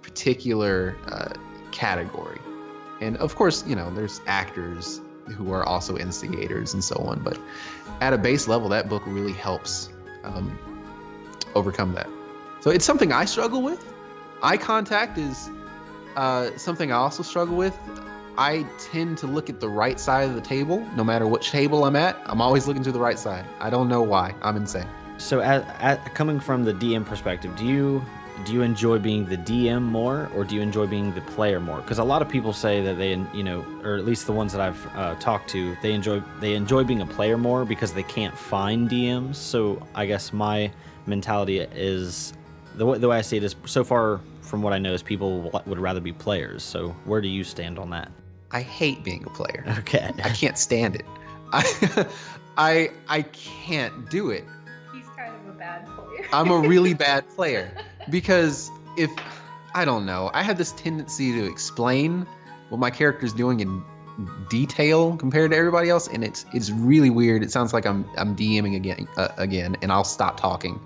particular 0.01 0.95
uh, 1.07 1.33
category. 1.71 2.39
And 3.01 3.17
of 3.17 3.35
course, 3.35 3.63
you 3.67 3.75
know, 3.75 3.93
there's 3.93 4.21
actors 4.25 5.01
who 5.35 5.51
are 5.51 5.63
also 5.63 5.97
instigators 5.97 6.73
and 6.73 6.83
so 6.83 6.95
on. 6.97 7.21
But 7.21 7.39
at 8.01 8.13
a 8.13 8.17
base 8.17 8.47
level, 8.47 8.69
that 8.69 8.89
book 8.89 9.03
really 9.05 9.33
helps 9.33 9.89
um, 10.23 10.57
overcome 11.55 11.93
that. 11.93 12.07
So 12.61 12.71
it's 12.71 12.85
something 12.85 13.11
I 13.11 13.25
struggle 13.25 13.61
with. 13.61 13.85
Eye 14.41 14.57
contact 14.57 15.17
is 15.17 15.49
uh, 16.15 16.55
something 16.57 16.91
I 16.91 16.95
also 16.95 17.23
struggle 17.23 17.55
with. 17.55 17.77
I 18.37 18.63
tend 18.77 19.17
to 19.19 19.27
look 19.27 19.49
at 19.49 19.59
the 19.59 19.69
right 19.69 19.99
side 19.99 20.29
of 20.29 20.35
the 20.35 20.41
table, 20.41 20.85
no 20.95 21.03
matter 21.03 21.25
which 21.27 21.49
table 21.49 21.85
I'm 21.85 21.95
at. 21.95 22.21
I'm 22.25 22.39
always 22.39 22.67
looking 22.67 22.83
to 22.83 22.91
the 22.91 22.99
right 22.99 23.17
side. 23.17 23.45
I 23.59 23.71
don't 23.71 23.89
know 23.89 24.03
why. 24.03 24.35
I'm 24.43 24.55
insane. 24.55 24.87
So, 25.17 25.41
at, 25.41 25.65
at, 25.81 26.13
coming 26.13 26.39
from 26.39 26.63
the 26.63 26.73
DM 26.73 27.03
perspective, 27.03 27.55
do 27.55 27.65
you 27.65 28.05
do 28.45 28.53
you 28.53 28.61
enjoy 28.61 28.99
being 28.99 29.25
the 29.25 29.37
DM 29.37 29.81
more, 29.81 30.29
or 30.35 30.43
do 30.43 30.55
you 30.55 30.61
enjoy 30.61 30.87
being 30.87 31.13
the 31.13 31.21
player 31.21 31.59
more? 31.59 31.81
Because 31.81 31.99
a 31.99 32.03
lot 32.03 32.21
of 32.21 32.29
people 32.29 32.53
say 32.53 32.81
that 32.81 32.97
they, 32.97 33.11
you 33.33 33.43
know, 33.43 33.65
or 33.83 33.95
at 33.95 34.05
least 34.05 34.25
the 34.25 34.31
ones 34.31 34.51
that 34.53 34.61
I've 34.61 34.95
uh, 34.95 35.15
talked 35.15 35.49
to, 35.51 35.75
they 35.81 35.93
enjoy 35.93 36.21
they 36.39 36.53
enjoy 36.53 36.83
being 36.83 37.01
a 37.01 37.05
player 37.05 37.37
more 37.37 37.65
because 37.65 37.93
they 37.93 38.03
can't 38.03 38.37
find 38.37 38.89
DMs. 38.89 39.35
So, 39.35 39.85
I 39.95 40.05
guess 40.05 40.31
my 40.33 40.71
mentality 41.05 41.59
is 41.59 42.33
the 42.75 42.85
way, 42.85 42.97
the 42.97 43.07
way 43.07 43.17
I 43.17 43.21
see 43.21 43.37
it 43.37 43.43
is 43.43 43.55
so 43.65 43.83
far 43.83 44.21
from 44.41 44.61
what 44.61 44.73
I 44.73 44.77
know 44.77 44.93
is 44.93 45.01
people 45.01 45.51
would 45.65 45.79
rather 45.79 45.99
be 45.99 46.13
players. 46.13 46.63
So, 46.63 46.89
where 47.05 47.21
do 47.21 47.27
you 47.27 47.43
stand 47.43 47.79
on 47.79 47.89
that? 47.89 48.11
I 48.51 48.61
hate 48.61 49.03
being 49.03 49.23
a 49.25 49.29
player. 49.29 49.63
Okay. 49.79 50.11
I 50.23 50.29
can't 50.29 50.57
stand 50.57 50.95
it. 50.95 51.05
I 51.51 52.07
I 52.57 52.91
I 53.07 53.21
can't 53.23 54.09
do 54.09 54.29
it. 54.29 54.45
He's 54.93 55.05
kind 55.17 55.33
of 55.35 55.55
a 55.55 55.57
bad 55.57 55.85
player. 55.87 56.27
I'm 56.31 56.51
a 56.51 56.59
really 56.59 56.93
bad 57.07 57.27
player 57.29 57.71
because 58.09 58.71
if 58.97 59.11
I 59.73 59.85
don't 59.85 60.05
know, 60.05 60.31
I 60.33 60.43
have 60.43 60.57
this 60.57 60.71
tendency 60.73 61.33
to 61.33 61.45
explain 61.45 62.25
what 62.69 62.79
my 62.79 62.89
character's 62.89 63.33
doing 63.33 63.59
in 63.59 63.83
detail 64.49 65.15
compared 65.15 65.51
to 65.51 65.57
everybody 65.57 65.89
else, 65.89 66.07
and 66.07 66.23
it's 66.23 66.45
it's 66.53 66.71
really 66.71 67.09
weird. 67.09 67.43
It 67.43 67.51
sounds 67.51 67.73
like 67.73 67.85
I'm 67.85 68.09
I'm 68.17 68.35
DMing 68.35 68.75
again 68.75 69.07
uh, 69.17 69.29
again, 69.37 69.77
and 69.81 69.91
I'll 69.91 70.03
stop 70.03 70.39
talking. 70.39 70.79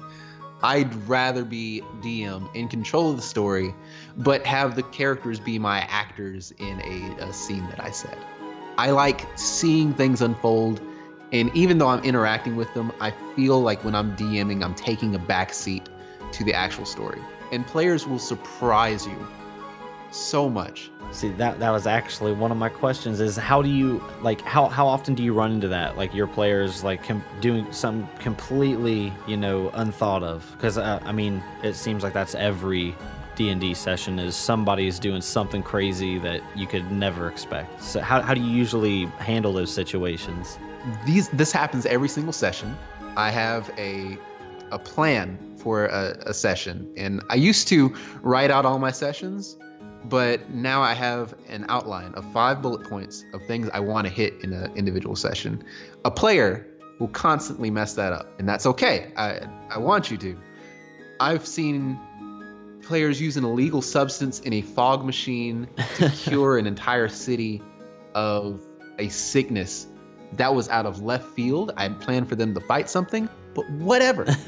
I'd 0.63 0.94
rather 1.08 1.44
be 1.44 1.82
DM 2.01 2.54
in 2.56 2.68
control 2.68 3.10
of 3.10 3.16
the 3.16 3.24
story, 3.24 3.74
but 4.18 4.46
have 4.46 4.75
the 4.75 4.84
characters 4.84 5.40
be 5.40 5.58
my 5.58 5.80
actors 5.90 6.54
in 6.60 6.80
a, 6.82 7.24
a 7.24 7.34
scene 7.34 7.68
that 7.70 7.84
I 7.84 7.90
set. 7.90 8.18
I 8.78 8.92
like 8.92 9.25
seeing 9.36 9.94
things 9.96 10.22
unfold 10.22 10.80
and 11.32 11.56
even 11.56 11.78
though 11.78 11.88
I'm 11.88 12.04
interacting 12.04 12.56
with 12.56 12.74
them, 12.74 12.92
I 13.00 13.12
feel 13.36 13.62
like 13.62 13.84
when 13.84 13.96
I'm 13.96 14.16
DMing, 14.18 14.63
I'm 14.63 14.75
taking 14.75 15.16
a 15.16 15.20
back 15.20 15.54
seat 15.54 15.88
to 16.32 16.44
the 16.44 16.54
actual 16.54 16.86
story. 16.86 17.20
And 17.52 17.66
players 17.66 18.08
will 18.08 18.20
surprise 18.20 19.06
you 19.06 19.28
so 20.12 20.50
much. 20.50 20.90
See 21.12 21.30
that 21.32 21.60
that 21.60 21.72
was 21.72 21.88
actually 21.88 22.34
one 22.34 22.52
of 22.52 22.58
my 22.58 22.70
questions 22.70 23.20
is 23.20 23.36
how 23.36 23.62
do 23.62 23.70
you 23.70 24.04
like 24.22 24.42
how 24.42 24.68
how 24.68 24.88
often 24.88 25.14
do 25.16 25.24
you 25.24 25.34
run 25.34 25.52
into 25.52 25.68
that 25.70 25.98
like 25.98 26.14
your 26.14 26.28
players 26.28 26.84
like 26.84 27.04
com- 27.04 27.24
doing 27.40 27.72
some 27.72 28.08
completely 28.20 29.12
you 29.28 29.38
know 29.38 29.70
unthought 29.74 30.24
of 30.24 30.50
because 30.54 30.78
uh, 30.78 31.02
I 31.04 31.12
mean 31.12 31.44
it 31.64 31.76
seems 31.76 32.04
like 32.04 32.14
that's 32.14 32.36
every 32.36 32.96
D&D 33.36 33.74
session 33.74 34.20
is 34.20 34.36
somebody's 34.36 35.00
doing 35.00 35.22
something 35.22 35.64
crazy 35.64 36.18
that 36.20 36.42
you 36.56 36.68
could 36.68 36.92
never 36.92 37.30
expect. 37.30 37.82
So 37.82 38.02
how 38.02 38.22
how 38.22 38.34
do 38.34 38.42
you 38.42 38.52
usually 38.52 39.06
handle 39.20 39.54
those 39.54 39.74
situations? 39.74 40.58
these 41.06 41.30
this 41.30 41.52
happens 41.52 41.86
every 41.86 42.10
single 42.10 42.34
session. 42.34 42.76
I 43.16 43.30
have 43.32 43.72
a 43.78 44.18
a 44.72 44.80
plan 44.80 45.38
for 45.62 45.86
a, 45.86 46.18
a, 46.25 46.34
session, 46.34 46.91
and 46.98 47.22
I 47.30 47.36
used 47.36 47.68
to 47.70 47.94
write 48.22 48.51
out 48.51 48.65
all 48.65 48.80
my 48.80 48.91
sessions, 48.91 49.58
but 50.06 50.50
now 50.50 50.82
I 50.82 50.94
have 50.94 51.36
an 51.48 51.65
outline 51.70 52.13
of 52.15 52.25
five 52.34 52.62
bullet 52.62 52.88
points 52.89 53.24
of 53.34 53.46
things 53.46 53.70
I 53.74 53.80
want 53.80 54.08
to 54.08 54.13
hit 54.13 54.34
in 54.44 54.53
an 54.53 54.75
individual 54.75 55.15
session. 55.15 55.63
A 56.06 56.12
player 56.12 56.68
will 57.00 57.10
constantly 57.10 57.70
mess 57.70 57.94
that 57.96 58.13
up, 58.13 58.27
and 58.39 58.48
that's 58.50 58.65
okay. 58.65 59.12
I 59.18 59.41
I 59.70 59.77
want 59.77 60.12
you 60.12 60.18
to. 60.18 60.38
I've 61.20 61.46
seen 61.46 62.00
players 62.82 63.22
use 63.22 63.38
an 63.38 63.44
illegal 63.44 63.82
substance 63.82 64.39
in 64.39 64.53
a 64.53 64.62
fog 64.62 65.06
machine 65.06 65.68
to 65.98 66.10
cure 66.15 66.58
an 66.58 66.68
entire 66.68 67.08
city 67.08 67.62
of 68.15 68.62
a 69.00 69.10
sickness 69.10 69.88
that 70.34 70.53
was 70.53 70.70
out 70.70 70.86
of 70.86 71.01
left 71.01 71.27
field. 71.30 71.72
I 71.77 71.89
planned 71.89 72.30
for 72.30 72.36
them 72.36 72.53
to 72.53 72.62
fight 72.62 72.89
something, 72.89 73.30
but 73.53 73.70
whatever. 73.72 74.25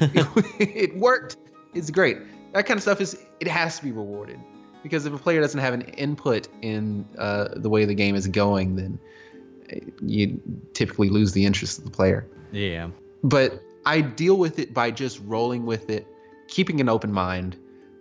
it 0.58 0.96
worked. 0.96 1.36
It's 1.74 1.90
great. 1.90 2.18
That 2.52 2.66
kind 2.66 2.78
of 2.78 2.82
stuff 2.82 3.00
is 3.00 3.18
it 3.40 3.48
has 3.48 3.78
to 3.78 3.84
be 3.84 3.92
rewarded 3.92 4.38
because 4.82 5.06
if 5.06 5.12
a 5.12 5.18
player 5.18 5.40
doesn't 5.40 5.60
have 5.60 5.74
an 5.74 5.82
input 5.82 6.48
in 6.62 7.06
uh, 7.18 7.48
the 7.56 7.68
way 7.68 7.84
the 7.84 7.94
game 7.94 8.14
is 8.14 8.28
going, 8.28 8.76
then 8.76 8.98
uh, 9.72 9.76
you 10.02 10.40
typically 10.72 11.08
lose 11.08 11.32
the 11.32 11.44
interest 11.44 11.78
of 11.78 11.84
the 11.84 11.90
player. 11.90 12.26
Yeah. 12.52 12.90
But 13.22 13.62
I 13.86 14.00
deal 14.02 14.36
with 14.36 14.58
it 14.58 14.72
by 14.72 14.90
just 14.90 15.20
rolling 15.24 15.66
with 15.66 15.90
it, 15.90 16.06
keeping 16.48 16.80
an 16.80 16.88
open 16.88 17.12
mind, 17.12 17.56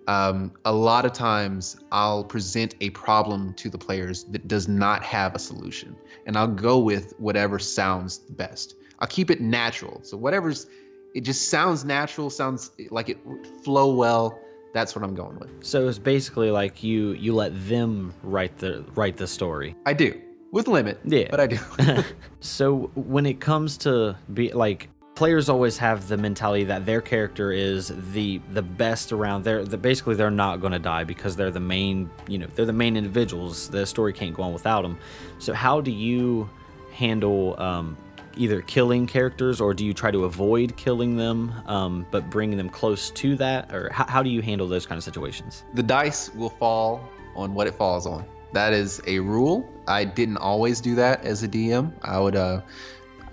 um, 0.07 0.51
a 0.65 0.73
lot 0.73 1.05
of 1.05 1.13
times 1.13 1.77
I'll 1.91 2.23
present 2.23 2.75
a 2.81 2.89
problem 2.91 3.53
to 3.55 3.69
the 3.69 3.77
players 3.77 4.25
that 4.25 4.47
does 4.47 4.67
not 4.67 5.03
have 5.03 5.35
a 5.35 5.39
solution, 5.39 5.95
and 6.25 6.37
I'll 6.37 6.47
go 6.47 6.77
with 6.77 7.13
whatever 7.19 7.59
sounds 7.59 8.19
the 8.19 8.33
best. 8.33 8.75
I'll 8.99 9.07
keep 9.07 9.31
it 9.31 9.41
natural. 9.41 10.01
So 10.03 10.17
whatever's, 10.17 10.67
it 11.13 11.21
just 11.21 11.49
sounds 11.49 11.85
natural, 11.85 12.29
sounds 12.29 12.71
like 12.89 13.09
it 13.09 13.17
flow 13.63 13.93
well. 13.93 14.39
That's 14.73 14.95
what 14.95 15.03
I'm 15.03 15.13
going 15.13 15.37
with. 15.37 15.51
So 15.63 15.87
it's 15.87 15.99
basically 15.99 16.49
like 16.49 16.83
you 16.83 17.11
you 17.11 17.33
let 17.33 17.51
them 17.67 18.13
write 18.23 18.57
the 18.57 18.83
write 18.95 19.17
the 19.17 19.27
story. 19.27 19.75
I 19.85 19.93
do 19.93 20.19
with 20.51 20.67
limit. 20.67 20.99
Yeah, 21.05 21.27
but 21.29 21.39
I 21.39 21.47
do. 21.47 21.57
so 22.39 22.91
when 22.95 23.25
it 23.25 23.39
comes 23.39 23.77
to 23.79 24.15
be 24.33 24.51
like 24.51 24.89
players 25.15 25.47
always 25.47 25.77
have 25.77 26.07
the 26.07 26.17
mentality 26.17 26.63
that 26.63 26.85
their 26.85 27.01
character 27.01 27.51
is 27.51 27.91
the 28.13 28.41
the 28.49 28.61
best 28.61 29.11
around 29.11 29.43
they're 29.43 29.63
the, 29.63 29.77
basically 29.77 30.15
they're 30.15 30.31
not 30.31 30.59
going 30.59 30.73
to 30.73 30.79
die 30.79 31.03
because 31.03 31.35
they're 31.35 31.51
the 31.51 31.59
main 31.59 32.09
you 32.27 32.39
know 32.39 32.47
they're 32.55 32.65
the 32.65 32.73
main 32.73 32.97
individuals 32.97 33.69
the 33.69 33.85
story 33.85 34.11
can't 34.11 34.35
go 34.35 34.41
on 34.41 34.53
without 34.53 34.81
them 34.81 34.97
so 35.37 35.53
how 35.53 35.79
do 35.79 35.91
you 35.91 36.49
handle 36.91 37.59
um, 37.59 37.95
either 38.37 38.61
killing 38.61 39.07
characters 39.07 39.61
or 39.61 39.73
do 39.73 39.85
you 39.85 39.93
try 39.93 40.11
to 40.11 40.25
avoid 40.25 40.75
killing 40.77 41.17
them 41.17 41.53
um, 41.65 42.05
but 42.11 42.29
bringing 42.29 42.57
them 42.57 42.69
close 42.69 43.09
to 43.11 43.35
that? 43.37 43.73
Or 43.73 43.89
how, 43.91 44.05
how 44.05 44.23
do 44.23 44.29
you 44.29 44.41
handle 44.41 44.67
those 44.67 44.85
kind 44.85 44.97
of 44.97 45.03
situations? 45.03 45.63
The 45.73 45.83
dice 45.83 46.33
will 46.33 46.49
fall 46.49 47.09
on 47.35 47.53
what 47.53 47.67
it 47.67 47.75
falls 47.75 48.05
on. 48.05 48.25
That 48.53 48.73
is 48.73 49.01
a 49.07 49.19
rule. 49.19 49.67
I 49.87 50.05
didn't 50.05 50.37
always 50.37 50.79
do 50.79 50.95
that 50.95 51.25
as 51.25 51.43
a 51.43 51.47
dm 51.47 51.91
i 52.03 52.17
would 52.17 52.37
uh 52.37 52.61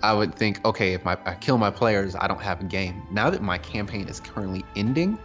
I 0.03 0.13
would 0.13 0.35
think, 0.35 0.63
okay, 0.65 0.93
if 0.93 1.05
my, 1.05 1.17
I 1.25 1.35
kill 1.35 1.57
my 1.57 1.69
players, 1.69 2.15
I 2.15 2.27
don't 2.27 2.41
have 2.41 2.61
a 2.61 2.63
game. 2.63 3.03
Now 3.11 3.29
that 3.29 3.41
my 3.41 3.57
campaign 3.57 4.07
is 4.07 4.19
currently 4.19 4.65
ending, 4.75 5.17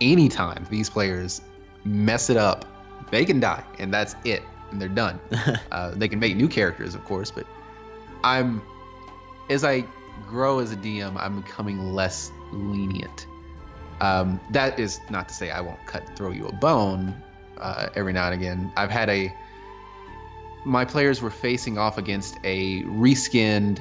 anytime 0.00 0.66
these 0.70 0.88
players 0.88 1.40
mess 1.84 2.30
it 2.30 2.36
up, 2.36 2.64
they 3.10 3.24
can 3.24 3.40
die, 3.40 3.64
and 3.78 3.92
that's 3.92 4.14
it, 4.24 4.42
and 4.70 4.80
they're 4.80 4.88
done. 4.88 5.18
uh, 5.72 5.90
they 5.92 6.08
can 6.08 6.18
make 6.18 6.36
new 6.36 6.48
characters, 6.48 6.94
of 6.94 7.04
course, 7.04 7.30
but 7.30 7.46
I'm 8.22 8.62
as 9.52 9.64
I 9.64 9.84
grow 10.26 10.58
as 10.58 10.72
a 10.72 10.76
DM, 10.76 11.16
I'm 11.16 11.40
becoming 11.42 11.92
less 11.92 12.32
lenient. 12.52 13.26
Um, 14.00 14.40
that 14.50 14.78
is 14.78 15.00
not 15.10 15.28
to 15.28 15.34
say 15.34 15.50
I 15.50 15.60
won't 15.60 15.84
cut 15.86 16.16
throw 16.16 16.30
you 16.30 16.46
a 16.48 16.52
bone 16.52 17.14
uh, 17.58 17.88
every 17.94 18.12
now 18.12 18.26
and 18.26 18.34
again. 18.34 18.72
I've 18.76 18.90
had 18.90 19.08
a 19.08 19.32
my 20.64 20.84
players 20.84 21.20
were 21.20 21.30
facing 21.30 21.76
off 21.76 21.98
against 21.98 22.38
a 22.44 22.82
reskinned 22.82 23.80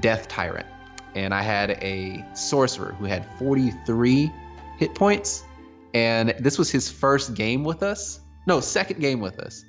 Death 0.00 0.28
Tyrant, 0.28 0.66
and 1.14 1.34
I 1.34 1.42
had 1.42 1.70
a 1.82 2.24
sorcerer 2.34 2.92
who 2.92 3.06
had 3.06 3.26
43 3.38 4.30
hit 4.78 4.94
points, 4.94 5.44
and 5.94 6.34
this 6.38 6.58
was 6.58 6.70
his 6.70 6.90
first 6.90 7.34
game 7.34 7.64
with 7.64 7.82
us. 7.82 8.20
No, 8.46 8.60
second 8.60 9.00
game 9.00 9.20
with 9.20 9.38
us. 9.38 9.64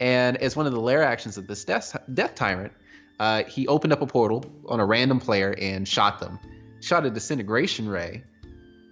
And 0.00 0.36
as 0.36 0.54
one 0.56 0.66
of 0.66 0.72
the 0.72 0.80
lair 0.80 1.02
actions 1.02 1.36
of 1.36 1.48
this 1.48 1.64
Death, 1.64 1.96
death 2.14 2.34
Tyrant, 2.36 2.72
uh, 3.18 3.44
he 3.44 3.66
opened 3.66 3.92
up 3.92 4.02
a 4.02 4.06
portal 4.06 4.44
on 4.68 4.80
a 4.80 4.86
random 4.86 5.18
player 5.20 5.54
and 5.60 5.86
shot 5.86 6.20
them. 6.20 6.38
Shot 6.80 7.04
a 7.04 7.10
disintegration 7.10 7.88
ray 7.88 8.22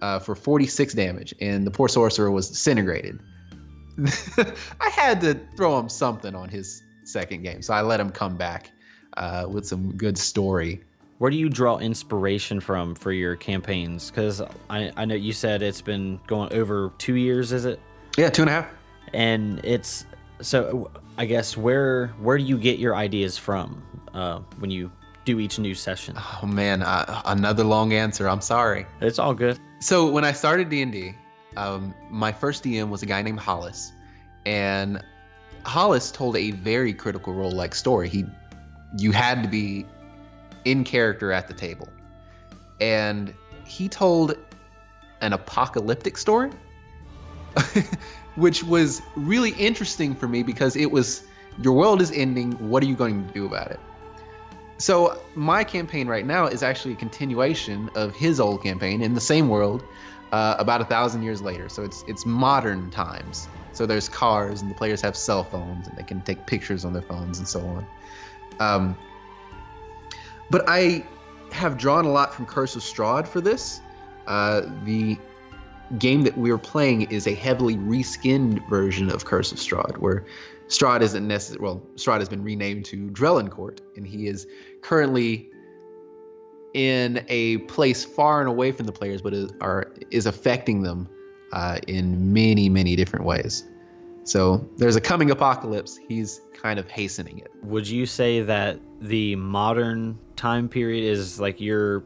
uh, 0.01 0.19
for 0.19 0.35
46 0.35 0.93
damage, 0.93 1.33
and 1.39 1.65
the 1.65 1.71
poor 1.71 1.87
sorcerer 1.87 2.31
was 2.31 2.49
disintegrated. 2.49 3.19
I 4.79 4.89
had 4.89 5.21
to 5.21 5.39
throw 5.55 5.79
him 5.79 5.89
something 5.89 6.35
on 6.35 6.49
his 6.49 6.83
second 7.05 7.43
game, 7.43 7.61
so 7.61 7.73
I 7.73 7.81
let 7.81 7.99
him 7.99 8.11
come 8.11 8.37
back 8.37 8.71
uh, 9.15 9.47
with 9.49 9.65
some 9.65 9.95
good 9.95 10.17
story. 10.17 10.83
Where 11.17 11.31
do 11.31 11.37
you 11.37 11.49
draw 11.49 11.77
inspiration 11.77 12.59
from 12.59 12.93
for 12.93 13.11
your 13.11 13.35
campaigns? 13.35 14.11
Because 14.11 14.41
I, 14.69 14.91
I 14.95 15.05
know 15.05 15.15
you 15.15 15.33
said 15.33 15.63
it's 15.63 15.81
been 15.81 16.19
going 16.27 16.53
over 16.53 16.91
two 16.99 17.15
years, 17.15 17.51
is 17.51 17.65
it? 17.65 17.79
Yeah, 18.17 18.29
two 18.29 18.43
and 18.43 18.49
a 18.49 18.53
half. 18.53 18.67
And 19.13 19.63
it's 19.63 20.05
so 20.41 20.91
I 21.17 21.25
guess 21.25 21.57
where 21.57 22.07
where 22.19 22.37
do 22.37 22.43
you 22.43 22.57
get 22.57 22.77
your 22.77 22.95
ideas 22.95 23.37
from 23.37 23.81
uh, 24.17 24.39
when 24.57 24.71
you 24.71 24.91
do 25.25 25.39
each 25.39 25.59
new 25.59 25.75
session? 25.75 26.15
Oh 26.17 26.45
man, 26.45 26.81
uh, 26.81 27.21
another 27.25 27.63
long 27.63 27.93
answer. 27.93 28.27
I'm 28.27 28.41
sorry. 28.41 28.85
It's 28.99 29.19
all 29.19 29.33
good. 29.33 29.59
So 29.79 30.09
when 30.09 30.25
I 30.25 30.31
started 30.31 30.69
D 30.69 30.81
and 30.81 30.91
D, 30.91 31.13
um, 31.55 31.93
my 32.09 32.31
first 32.31 32.63
DM 32.63 32.89
was 32.89 33.03
a 33.03 33.05
guy 33.05 33.21
named 33.21 33.39
Hollis, 33.39 33.91
and 34.45 35.03
Hollis 35.63 36.11
told 36.11 36.35
a 36.35 36.51
very 36.51 36.93
critical 36.93 37.33
role 37.33 37.51
like 37.51 37.75
story. 37.75 38.09
He 38.09 38.25
you 38.97 39.11
had 39.11 39.43
to 39.43 39.49
be 39.49 39.85
in 40.65 40.83
character 40.83 41.31
at 41.31 41.47
the 41.47 41.53
table. 41.53 41.87
And 42.79 43.33
he 43.65 43.87
told 43.87 44.35
an 45.21 45.33
apocalyptic 45.33 46.17
story, 46.17 46.51
which 48.35 48.63
was 48.63 49.01
really 49.15 49.51
interesting 49.51 50.15
for 50.15 50.27
me 50.27 50.43
because 50.43 50.75
it 50.75 50.91
was 50.91 51.23
your 51.61 51.73
world 51.73 52.01
is 52.01 52.11
ending. 52.11 52.51
What 52.69 52.83
are 52.83 52.85
you 52.85 52.95
going 52.95 53.27
to 53.27 53.33
do 53.33 53.45
about 53.45 53.71
it? 53.71 53.79
So 54.77 55.21
my 55.35 55.63
campaign 55.63 56.07
right 56.07 56.25
now 56.25 56.45
is 56.45 56.61
actually 56.61 56.93
a 56.93 56.97
continuation 56.97 57.89
of 57.95 58.15
his 58.15 58.39
old 58.39 58.61
campaign 58.61 59.01
in 59.01 59.13
the 59.13 59.21
same 59.21 59.49
world, 59.49 59.83
uh, 60.31 60.55
about 60.59 60.81
a 60.81 60.85
thousand 60.85 61.23
years 61.23 61.41
later. 61.41 61.69
So 61.69 61.83
it's 61.83 62.03
it's 62.07 62.25
modern 62.25 62.91
times. 62.91 63.47
So 63.71 63.85
there's 63.85 64.09
cars 64.09 64.61
and 64.61 64.69
the 64.69 64.75
players 64.75 65.01
have 65.01 65.15
cell 65.15 65.43
phones 65.43 65.87
and 65.87 65.97
they 65.97 66.03
can 66.03 66.21
take 66.21 66.45
pictures 66.45 66.83
on 66.85 66.93
their 66.93 67.01
phones 67.01 67.39
and 67.39 67.47
so 67.47 67.61
on. 67.61 67.87
Um, 68.59 68.97
but 70.49 70.63
I 70.67 71.05
have 71.51 71.77
drawn 71.77 72.05
a 72.05 72.11
lot 72.11 72.33
from 72.33 72.45
Curse 72.45 72.75
of 72.75 72.81
Strahd 72.81 73.27
for 73.27 73.41
this. 73.41 73.81
Uh, 74.25 74.61
the 74.83 75.17
game 75.99 76.23
that 76.23 76.37
we 76.37 76.51
are 76.51 76.57
playing 76.57 77.03
is 77.03 77.27
a 77.27 77.33
heavily 77.33 77.77
reskinned 77.77 78.67
version 78.67 79.09
of 79.09 79.25
Curse 79.25 79.51
of 79.51 79.57
Strahd, 79.57 79.97
where 79.97 80.25
Strahd 80.67 81.01
isn't 81.01 81.27
necessary. 81.27 81.59
Well, 81.61 81.81
Strahd 81.95 82.19
has 82.19 82.29
been 82.29 82.43
renamed 82.43 82.85
to 82.85 83.09
Drellincourt, 83.09 83.79
and 83.95 84.05
he 84.05 84.27
is 84.27 84.47
currently 84.81 85.49
in 86.73 87.25
a 87.29 87.57
place 87.59 88.03
far 88.03 88.39
and 88.41 88.49
away 88.49 88.71
from 88.71 88.85
the 88.85 88.91
players, 88.91 89.21
but 89.21 89.33
is, 89.33 89.51
are 89.61 89.91
is 90.11 90.25
affecting 90.25 90.83
them 90.83 91.07
uh, 91.53 91.79
in 91.87 92.33
many, 92.33 92.69
many 92.69 92.95
different 92.95 93.25
ways. 93.25 93.63
So 94.23 94.67
there's 94.75 94.97
a 94.97 95.01
coming 95.01 95.31
apocalypse. 95.31 95.97
He's 96.07 96.41
kind 96.53 96.79
of 96.79 96.89
hastening 96.89 97.39
it. 97.39 97.49
Would 97.63 97.87
you 97.87 98.05
say 98.05 98.41
that 98.41 98.79
the 98.99 99.37
modern 99.37 100.19
time 100.35 100.67
period 100.67 101.03
is 101.09 101.39
like 101.39 101.61
your 101.61 102.03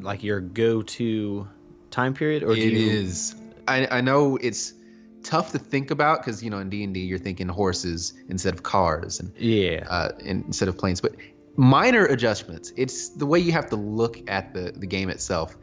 like 0.00 0.22
your 0.22 0.40
go-to 0.40 1.46
time 1.90 2.14
period, 2.14 2.42
or 2.42 2.52
It 2.52 2.72
you? 2.72 2.90
is. 2.90 3.34
I, 3.66 3.98
I 3.98 4.00
know 4.00 4.36
it's 4.36 4.72
tough 5.22 5.52
to 5.52 5.58
think 5.58 5.90
about 5.90 6.20
because 6.20 6.42
you 6.42 6.50
know 6.50 6.58
in 6.58 6.70
D 6.70 6.84
and 6.84 6.94
D 6.94 7.00
you're 7.00 7.18
thinking 7.18 7.48
horses 7.48 8.14
instead 8.28 8.54
of 8.54 8.62
cars 8.62 9.20
and 9.20 9.32
Yeah. 9.36 9.84
uh, 9.88 10.10
in- 10.20 10.44
instead 10.46 10.68
of 10.68 10.78
planes, 10.78 11.00
but 11.00 11.14
minor 11.56 12.06
adjustments. 12.06 12.72
It's 12.76 13.10
the 13.10 13.26
way 13.26 13.38
you 13.38 13.52
have 13.52 13.68
to 13.70 13.76
look 13.76 14.18
at 14.30 14.54
the 14.54 14.72
the 14.76 14.86
game 14.86 15.08
itself. 15.10 15.56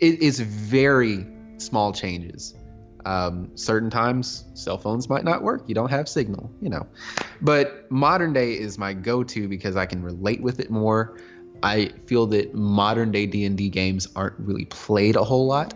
It 0.00 0.20
is 0.20 0.40
very 0.40 1.26
small 1.58 1.92
changes. 1.92 2.54
Um, 3.04 3.50
certain 3.54 3.88
times 3.90 4.44
cell 4.54 4.76
phones 4.76 5.08
might 5.08 5.24
not 5.24 5.42
work. 5.42 5.62
You 5.68 5.74
don't 5.74 5.90
have 5.90 6.08
signal, 6.08 6.50
you 6.60 6.68
know. 6.68 6.86
But 7.40 7.90
modern 7.90 8.32
day 8.32 8.52
is 8.52 8.76
my 8.76 8.92
go-to 8.92 9.48
because 9.48 9.76
I 9.76 9.86
can 9.86 10.02
relate 10.02 10.42
with 10.42 10.60
it 10.60 10.70
more. 10.70 11.16
I 11.62 11.92
feel 12.06 12.26
that 12.26 12.54
modern 12.54 13.10
day 13.10 13.26
D&D 13.26 13.70
games 13.70 14.06
aren't 14.14 14.38
really 14.38 14.66
played 14.66 15.16
a 15.16 15.24
whole 15.24 15.46
lot. 15.46 15.74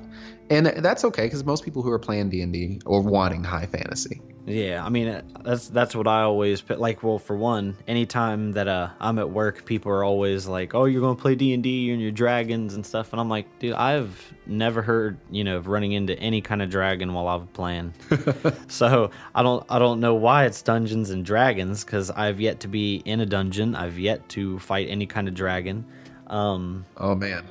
And 0.53 0.67
that's 0.67 1.03
okay 1.05 1.25
because 1.25 1.45
most 1.45 1.65
people 1.65 1.83
who 1.83 1.91
are 1.91 1.99
playing 1.99 2.29
D&D 2.29 2.83
are 2.85 3.01
wanting 3.01 3.43
high 3.43 3.65
fantasy. 3.65 4.21
Yeah, 4.45 4.85
I 4.85 4.89
mean 4.89 5.23
that's 5.45 5.69
that's 5.69 5.95
what 5.95 6.09
I 6.09 6.23
always 6.23 6.61
put. 6.61 6.81
Like, 6.81 7.03
well, 7.05 7.19
for 7.19 7.37
one, 7.37 7.77
anytime 7.87 8.53
that 8.53 8.67
uh, 8.67 8.91
I'm 8.99 9.21
at 9.21 9.31
work, 9.31 9.65
people 9.65 9.93
are 9.93 10.03
always 10.03 10.49
like, 10.49 10.75
"Oh, 10.75 10.85
you're 10.85 11.01
gonna 11.01 11.15
play 11.15 11.37
D 11.37 11.55
and 11.55 11.63
D 11.63 11.93
and 11.93 12.03
your 12.03 12.11
dragons 12.11 12.75
and 12.75 12.85
stuff," 12.85 13.13
and 13.13 13.21
I'm 13.21 13.29
like, 13.29 13.47
"Dude, 13.61 13.75
I've 13.75 14.35
never 14.45 14.83
heard 14.83 15.17
you 15.31 15.45
know 15.45 15.59
of 15.59 15.69
running 15.69 15.93
into 15.93 16.19
any 16.19 16.41
kind 16.41 16.61
of 16.61 16.71
dragon 16.71 17.15
while 17.15 17.29
I'm 17.29 17.47
playing." 17.49 17.95
so 18.69 19.11
I 19.33 19.45
don't 19.45 19.65
I 19.69 19.79
don't 19.79 20.01
know 20.01 20.17
why 20.17 20.45
it's 20.45 20.61
Dungeons 20.61 21.11
and 21.11 21.25
Dragons 21.25 21.85
because 21.85 22.11
I've 22.11 22.41
yet 22.41 22.59
to 22.61 22.69
be 22.69 22.97
in 23.05 23.21
a 23.21 23.27
dungeon. 23.27 23.77
I've 23.77 23.99
yet 23.99 24.29
to 24.31 24.59
fight 24.59 24.89
any 24.91 25.07
kind 25.07 25.29
of 25.29 25.35
dragon. 25.35 25.87
Um, 26.27 26.85
Oh 26.97 27.15
man. 27.15 27.45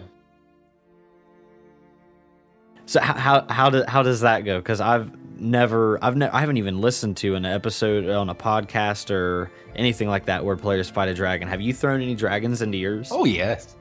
So 2.91 2.99
how 2.99 3.45
how 3.47 3.69
do, 3.69 3.85
how 3.87 4.03
does 4.03 4.19
that 4.19 4.43
go? 4.43 4.57
Because 4.57 4.81
I've 4.81 5.09
never 5.39 5.97
I've 6.03 6.21
I 6.21 6.41
haven't 6.41 6.57
even 6.57 6.81
listened 6.81 7.15
to 7.17 7.35
an 7.35 7.45
episode 7.45 8.09
on 8.09 8.29
a 8.29 8.35
podcast 8.35 9.11
or 9.11 9.49
anything 9.77 10.09
like 10.09 10.25
that 10.25 10.43
where 10.43 10.57
players 10.57 10.89
fight 10.89 11.07
a 11.07 11.13
dragon. 11.13 11.47
Have 11.47 11.61
you 11.61 11.73
thrown 11.73 12.01
any 12.01 12.15
dragons 12.15 12.61
into 12.61 12.77
yours? 12.77 13.07
Oh 13.09 13.23
yes. 13.23 13.77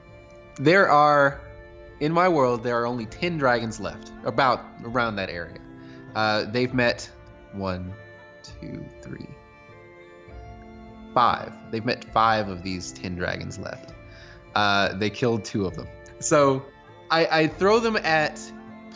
There 0.59 0.89
are 0.89 1.41
in 1.99 2.13
my 2.13 2.29
world 2.29 2.63
there 2.63 2.79
are 2.79 2.87
only 2.87 3.05
10 3.05 3.37
dragons 3.37 3.81
left 3.81 4.13
about 4.23 4.63
around 4.85 5.17
that 5.17 5.29
area. 5.29 5.59
Uh, 6.15 6.45
they've 6.45 6.73
met 6.73 7.11
one, 7.51 7.93
two, 8.61 8.85
three, 9.01 9.27
five. 11.13 11.51
They've 11.69 11.83
met 11.83 12.05
five 12.13 12.47
of 12.47 12.63
these 12.63 12.93
10 12.93 13.17
dragons 13.17 13.59
left. 13.59 13.93
Uh, 14.55 14.93
they 14.93 15.09
killed 15.09 15.43
two 15.43 15.65
of 15.65 15.75
them. 15.75 15.89
So 16.19 16.63
I, 17.09 17.25
I 17.25 17.47
throw 17.47 17.81
them 17.81 17.97
at 17.97 18.39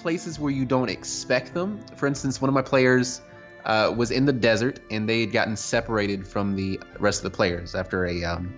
places 0.05 0.39
where 0.39 0.51
you 0.51 0.65
don't 0.65 0.91
expect 0.91 1.55
them. 1.55 1.83
For 1.95 2.05
instance, 2.05 2.39
one 2.39 2.47
of 2.47 2.53
my 2.53 2.61
players 2.61 3.21
uh, 3.65 3.91
was 3.97 4.11
in 4.11 4.23
the 4.23 4.31
desert 4.31 4.79
and 4.91 5.09
they 5.09 5.21
had 5.21 5.31
gotten 5.31 5.57
separated 5.57 6.27
from 6.27 6.55
the 6.55 6.79
rest 6.99 7.25
of 7.25 7.31
the 7.31 7.35
players 7.35 7.73
after 7.73 8.05
a 8.05 8.23
um, 8.23 8.53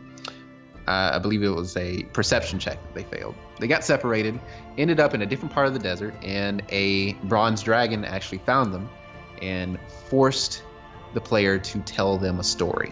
uh, 0.90 1.12
I 1.14 1.20
believe 1.20 1.44
it 1.44 1.48
was 1.48 1.78
a 1.78 2.04
perception 2.12 2.60
check 2.60 2.84
that 2.84 2.94
they 2.94 3.18
failed. 3.18 3.34
They 3.62 3.68
got 3.68 3.86
separated, 3.86 4.38
ended 4.78 5.00
up 5.00 5.14
in 5.14 5.22
a 5.22 5.26
different 5.26 5.54
part 5.54 5.68
of 5.68 5.74
the 5.74 5.80
desert, 5.80 6.14
and 6.22 6.62
a 6.68 7.14
bronze 7.30 7.64
dragon 7.64 8.04
actually 8.04 8.40
found 8.40 8.74
them 8.74 8.90
and 9.42 9.80
forced 10.10 10.64
the 11.14 11.22
player 11.22 11.58
to 11.58 11.80
tell 11.84 12.18
them 12.18 12.42
a 12.42 12.44
story. 12.44 12.92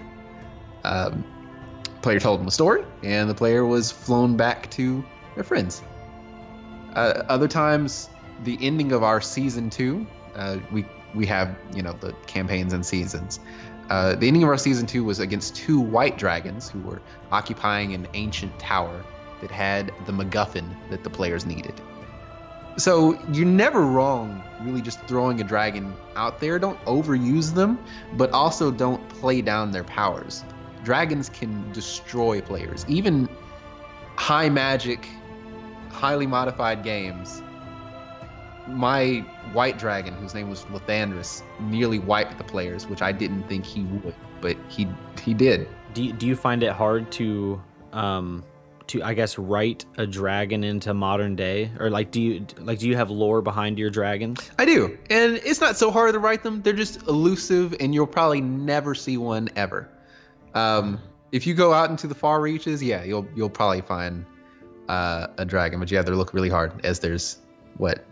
Um, 0.86 1.26
player 2.02 2.22
told 2.22 2.39
them 2.39 2.48
a 2.48 2.52
story, 2.52 2.86
and 3.04 3.30
the 3.30 3.36
player 3.36 3.65
was 3.65 3.91
flown 3.91 4.38
back 4.38 4.72
to 4.72 5.04
their 5.36 5.44
friends. 5.44 5.84
Uh, 6.94 7.24
other 7.28 7.50
times, 7.50 8.08
the 8.43 8.58
ending 8.62 8.91
of 8.91 9.04
our 9.04 9.21
season 9.21 9.69
two, 9.69 10.06
uh, 10.36 10.58
we 10.71 10.86
we 11.13 11.26
have 11.26 11.58
you 11.74 11.82
know 11.82 11.93
the 11.93 12.13
campaigns 12.28 12.74
and 12.74 12.86
seasons. 12.86 13.39
Uh, 13.89 14.15
the 14.15 14.28
ending 14.28 14.43
of 14.43 14.50
our 14.50 14.58
season 14.58 14.88
two 14.88 15.04
was 15.04 15.19
against 15.19 15.56
two 15.56 15.80
white 15.80 16.17
dragons 16.17 16.67
who 16.69 16.80
were 16.82 17.02
occupying 17.32 17.93
an 17.93 18.08
ancient 18.13 18.58
tower 18.60 19.06
that 19.41 19.52
had 19.52 19.93
the 20.06 20.12
MacGuffin 20.12 20.76
that 20.89 21.04
the 21.04 21.10
players 21.10 21.45
needed. 21.45 21.74
So 22.78 23.17
you're 23.32 23.45
never 23.45 23.86
wrong, 23.86 24.43
really, 24.62 24.82
just 24.82 25.00
throwing 25.02 25.39
a 25.39 25.43
dragon 25.43 25.93
out 26.15 26.41
there. 26.41 26.60
Don't 26.60 26.84
overuse 26.86 27.54
them, 27.54 27.80
but 28.13 28.32
also 28.32 28.69
don't 28.69 29.08
play 29.08 29.41
down 29.41 29.71
their 29.71 29.86
powers. 29.86 30.43
Dragons 30.84 31.30
can 31.30 31.71
destroy 31.71 32.41
players. 32.41 32.86
Even 32.89 33.30
high 34.17 34.50
magic, 34.50 35.08
highly 35.89 36.28
modified 36.28 36.84
games. 36.84 37.41
My 38.67 39.19
white 39.54 39.78
dragon, 39.78 40.13
whose 40.15 40.34
name 40.34 40.49
was 40.49 40.63
Lathandris, 40.65 41.43
nearly 41.60 41.99
wiped 41.99 42.38
the 42.38 42.43
players, 42.43 42.88
which 42.88 43.01
I 43.01 43.12
didn't 43.12 43.43
think 43.43 43.65
he 43.65 43.84
would, 43.84 44.15
but 44.41 44.58
he 44.69 44.88
he 45.23 45.34
did. 45.34 45.67
Do 45.93 46.04
you, 46.04 46.13
do 46.13 46.25
you 46.25 46.36
find 46.36 46.63
it 46.63 46.71
hard 46.71 47.12
to 47.13 47.62
um 47.93 48.43
to 48.88 49.04
I 49.04 49.13
guess 49.13 49.38
write 49.38 49.86
a 49.97 50.06
dragon 50.06 50.63
into 50.63 50.93
modern 50.93 51.36
day 51.36 51.71
or 51.80 51.89
like 51.89 52.12
do 52.12 52.21
you 52.21 52.45
like 52.60 52.80
do 52.80 52.88
you 52.88 52.95
have 52.95 53.10
lore 53.10 53.41
behind 53.41 53.78
your 53.80 53.89
dragons? 53.89 54.51
I 54.58 54.65
do, 54.65 54.97
and 55.10 55.39
it's 55.43 55.62
not 55.62 55.78
so 55.78 55.91
hard 55.91 56.13
to 56.13 56.19
write 56.19 56.43
them. 56.43 56.62
They're 56.62 56.73
just 56.73 57.04
elusive, 57.08 57.75
and 57.80 57.93
you'll 57.93 58.08
probably 58.08 58.41
never 58.41 58.95
see 58.95 59.17
one 59.17 59.49
ever. 59.56 59.89
Um, 60.54 60.99
if 61.32 61.45
you 61.45 61.54
go 61.54 61.73
out 61.73 61.89
into 61.89 62.08
the 62.08 62.15
far 62.15 62.41
reaches, 62.41 62.82
yeah, 62.82 63.04
you'll 63.04 63.28
you'll 63.36 63.49
probably 63.49 63.82
find 63.82 64.25
uh, 64.88 65.28
a 65.38 65.45
dragon, 65.45 65.80
but 65.80 65.91
you 65.91 65.97
have 65.97 66.06
to 66.06 66.15
look 66.15 66.34
really 66.34 66.49
hard, 66.49 66.86
as 66.86 66.99
there's 66.99 67.38
what 67.78 68.06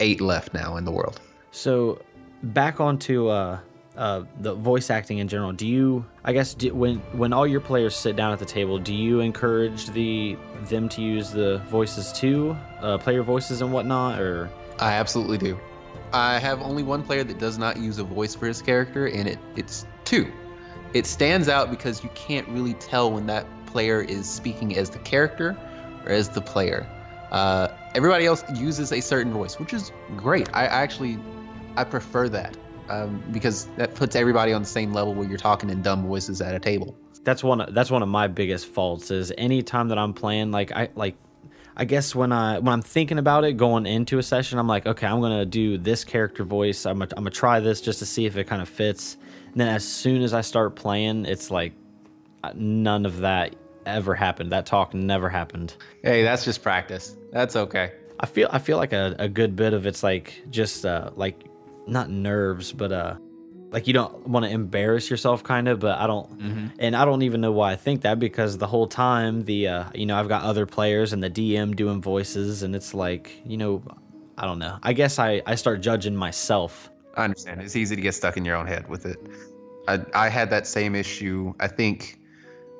eight 0.00 0.20
left 0.20 0.54
now 0.54 0.76
in 0.76 0.84
the 0.84 0.92
world. 0.92 1.20
So 1.50 2.00
back 2.42 2.80
onto 2.80 3.28
uh, 3.28 3.58
uh, 3.96 4.24
the 4.40 4.54
voice 4.54 4.90
acting 4.90 5.18
in 5.18 5.28
general. 5.28 5.52
Do 5.52 5.66
you, 5.66 6.04
I 6.24 6.32
guess, 6.32 6.54
do, 6.54 6.72
when 6.74 6.98
when 7.12 7.32
all 7.32 7.46
your 7.46 7.60
players 7.60 7.96
sit 7.96 8.14
down 8.16 8.32
at 8.32 8.38
the 8.38 8.44
table, 8.44 8.78
do 8.78 8.94
you 8.94 9.20
encourage 9.20 9.86
the 9.86 10.36
them 10.68 10.88
to 10.90 11.02
use 11.02 11.30
the 11.30 11.58
voices 11.68 12.12
too, 12.12 12.56
uh, 12.80 12.98
player 12.98 13.22
voices 13.22 13.60
and 13.60 13.72
whatnot, 13.72 14.20
or 14.20 14.50
I 14.78 14.92
absolutely 14.92 15.38
do. 15.38 15.58
I 16.12 16.38
have 16.38 16.62
only 16.62 16.82
one 16.82 17.02
player 17.02 17.24
that 17.24 17.38
does 17.38 17.58
not 17.58 17.76
use 17.76 17.98
a 17.98 18.04
voice 18.04 18.34
for 18.34 18.46
his 18.46 18.62
character, 18.62 19.08
and 19.08 19.28
it 19.28 19.38
it's 19.56 19.84
two. 20.04 20.30
It 20.94 21.04
stands 21.04 21.48
out 21.48 21.70
because 21.70 22.02
you 22.02 22.10
can't 22.14 22.48
really 22.48 22.74
tell 22.74 23.10
when 23.12 23.26
that 23.26 23.46
player 23.66 24.00
is 24.00 24.28
speaking 24.28 24.76
as 24.78 24.90
the 24.90 24.98
character 25.00 25.56
or 26.06 26.12
as 26.12 26.28
the 26.28 26.40
player. 26.40 26.86
Uh, 27.30 27.68
everybody 27.94 28.26
else 28.26 28.44
uses 28.54 28.92
a 28.92 29.00
certain 29.00 29.32
voice, 29.32 29.58
which 29.58 29.72
is 29.72 29.92
great. 30.16 30.48
I, 30.54 30.62
I 30.62 30.82
actually 30.82 31.18
I 31.76 31.84
prefer 31.84 32.28
that 32.30 32.56
um, 32.88 33.22
because 33.30 33.66
that 33.76 33.94
puts 33.94 34.16
everybody 34.16 34.52
on 34.52 34.62
the 34.62 34.68
same 34.68 34.92
level 34.92 35.14
where 35.14 35.28
you're 35.28 35.38
talking 35.38 35.70
in 35.70 35.82
dumb 35.82 36.06
voices 36.06 36.40
at 36.40 36.54
a 36.54 36.58
table. 36.58 36.96
that's 37.24 37.44
one 37.44 37.60
of, 37.60 37.74
that's 37.74 37.90
one 37.90 38.02
of 38.02 38.08
my 38.08 38.26
biggest 38.26 38.66
faults 38.66 39.10
is 39.10 39.32
anytime 39.36 39.88
that 39.88 39.98
I'm 39.98 40.14
playing 40.14 40.50
like 40.50 40.72
I 40.72 40.88
like 40.94 41.16
I 41.76 41.84
guess 41.84 42.14
when 42.14 42.32
I 42.32 42.58
when 42.58 42.72
I'm 42.72 42.82
thinking 42.82 43.18
about 43.18 43.44
it 43.44 43.52
going 43.56 43.86
into 43.86 44.18
a 44.18 44.22
session 44.22 44.58
I'm 44.58 44.66
like 44.66 44.86
okay 44.86 45.06
I'm 45.06 45.20
gonna 45.20 45.44
do 45.44 45.78
this 45.78 46.04
character 46.04 46.44
voice 46.44 46.86
I'm 46.86 46.98
gonna, 46.98 47.10
I'm 47.16 47.24
gonna 47.24 47.30
try 47.30 47.60
this 47.60 47.80
just 47.80 47.98
to 47.98 48.06
see 48.06 48.26
if 48.26 48.36
it 48.36 48.44
kind 48.46 48.62
of 48.62 48.68
fits 48.68 49.16
and 49.52 49.60
then 49.60 49.68
as 49.68 49.86
soon 49.86 50.22
as 50.22 50.32
I 50.32 50.40
start 50.40 50.74
playing 50.74 51.26
it's 51.26 51.50
like 51.50 51.74
uh, 52.44 52.52
none 52.54 53.04
of 53.04 53.18
that 53.18 53.54
ever 53.88 54.14
happened 54.14 54.52
that 54.52 54.66
talk 54.66 54.94
never 54.94 55.28
happened 55.28 55.74
Hey, 56.02 56.22
that's 56.22 56.44
just 56.44 56.62
practice. 56.62 57.16
That's 57.32 57.56
okay. 57.56 57.92
I 58.20 58.26
feel 58.26 58.48
I 58.52 58.58
feel 58.58 58.76
like 58.76 58.92
a, 58.92 59.16
a 59.18 59.28
good 59.28 59.56
bit 59.56 59.72
of 59.72 59.86
it's 59.86 60.02
like 60.02 60.42
just 60.50 60.84
uh 60.86 61.10
like 61.16 61.44
not 61.86 62.10
nerves 62.10 62.72
but 62.72 62.92
uh 62.92 63.16
like 63.70 63.86
you 63.86 63.92
don't 63.92 64.26
want 64.26 64.44
to 64.44 64.50
embarrass 64.50 65.10
yourself 65.10 65.42
kind 65.42 65.68
of 65.68 65.78
but 65.80 65.98
i 65.98 66.06
don't 66.06 66.28
and 66.78 66.96
i 66.96 67.04
don't 67.04 67.22
even 67.22 67.40
know 67.40 67.52
why 67.52 67.72
i 67.72 67.76
think 67.76 68.00
that 68.02 68.18
because 68.18 68.56
the 68.58 68.66
whole 68.66 68.86
time 68.86 69.44
the 69.44 69.68
uh 69.68 69.84
you 69.94 70.06
know 70.06 70.16
i've 70.18 70.28
got 70.28 70.42
other 70.42 70.64
players 70.66 71.12
and 71.12 71.22
the 71.22 71.30
dm 71.30 71.76
doing 71.76 72.00
voices 72.00 72.62
and 72.62 72.74
it's 72.74 72.94
like 72.94 73.40
you 73.44 73.56
know 73.56 73.82
i 74.38 74.44
don't 74.46 74.58
know 74.58 74.78
i 74.82 74.92
guess 74.94 75.18
i 75.18 75.42
i 75.46 75.54
start 75.54 75.80
judging 75.80 76.16
myself 76.16 76.90
I 77.14 77.24
understand. 77.24 77.60
It's 77.60 77.74
easy 77.74 77.96
to 77.96 78.02
get 78.02 78.14
stuck 78.14 78.36
in 78.36 78.44
your 78.44 78.56
own 78.56 78.66
head 78.68 78.88
with 78.88 79.04
it. 79.04 79.18
I, 79.88 80.00
I 80.14 80.28
had 80.28 80.50
that 80.50 80.68
same 80.68 80.94
issue. 80.94 81.52
I 81.58 81.66
think 81.66 82.17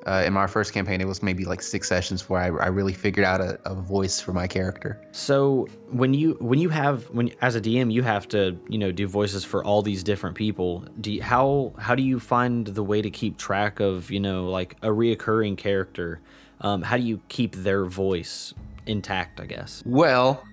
uh, 0.09 0.23
in 0.25 0.33
my 0.33 0.47
first 0.47 0.73
campaign, 0.73 1.01
it 1.01 1.07
was 1.07 1.21
maybe 1.21 1.45
like 1.45 1.61
six 1.61 1.87
sessions 1.87 2.27
where 2.27 2.41
I, 2.41 2.47
I 2.47 2.67
really 2.67 2.93
figured 2.93 3.25
out 3.25 3.41
a, 3.41 3.59
a 3.65 3.75
voice 3.75 4.19
for 4.19 4.33
my 4.33 4.47
character. 4.47 4.99
so 5.11 5.67
when 5.91 6.13
you 6.13 6.37
when 6.39 6.59
you 6.59 6.69
have 6.69 7.09
when 7.09 7.31
as 7.41 7.55
a 7.55 7.61
dm 7.61 7.91
you 7.91 8.03
have 8.03 8.27
to 8.27 8.41
you 8.67 8.77
know 8.77 8.91
do 8.91 9.07
voices 9.07 9.43
for 9.43 9.63
all 9.63 9.81
these 9.81 10.03
different 10.03 10.35
people 10.35 10.83
do 11.01 11.11
you, 11.11 11.21
how 11.21 11.73
how 11.79 11.95
do 11.95 12.03
you 12.03 12.19
find 12.19 12.67
the 12.67 12.83
way 12.83 13.01
to 13.01 13.09
keep 13.09 13.37
track 13.37 13.79
of 13.79 14.11
you 14.11 14.19
know 14.19 14.49
like 14.49 14.75
a 14.83 14.87
reoccurring 14.87 15.57
character 15.57 16.19
um, 16.61 16.81
how 16.81 16.95
do 16.97 17.03
you 17.03 17.19
keep 17.29 17.55
their 17.55 17.85
voice 17.85 18.53
intact 18.85 19.39
i 19.39 19.45
guess 19.45 19.83
Well, 19.85 20.43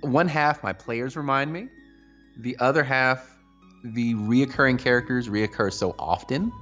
one 0.00 0.28
half 0.28 0.62
my 0.62 0.72
players 0.72 1.16
remind 1.16 1.52
me. 1.52 1.68
The 2.38 2.56
other 2.60 2.84
half, 2.84 3.36
the 3.84 4.14
reoccurring 4.14 4.78
characters 4.78 5.28
reoccur 5.28 5.72
so 5.72 5.94
often 5.98 6.52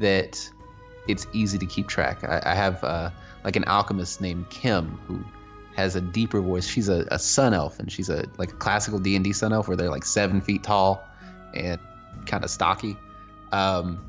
that 0.00 0.50
it's 1.10 1.26
easy 1.32 1.58
to 1.58 1.66
keep 1.66 1.88
track. 1.88 2.24
I, 2.24 2.42
I 2.44 2.54
have 2.54 2.82
uh, 2.84 3.10
like 3.44 3.56
an 3.56 3.64
alchemist 3.64 4.20
named 4.20 4.48
Kim 4.50 4.98
who 5.06 5.24
has 5.76 5.96
a 5.96 6.00
deeper 6.00 6.40
voice. 6.40 6.66
She's 6.66 6.88
a, 6.88 7.06
a 7.10 7.18
sun 7.18 7.54
elf, 7.54 7.78
and 7.78 7.90
she's 7.90 8.10
a 8.10 8.26
like 8.38 8.52
a 8.52 8.56
classical 8.56 8.98
D 8.98 9.16
and 9.16 9.24
D 9.24 9.32
sun 9.32 9.52
elf 9.52 9.68
where 9.68 9.76
they're 9.76 9.90
like 9.90 10.04
seven 10.04 10.40
feet 10.40 10.62
tall 10.62 11.06
and 11.54 11.80
kind 12.26 12.44
of 12.44 12.50
stocky. 12.50 12.96
Um, 13.52 14.00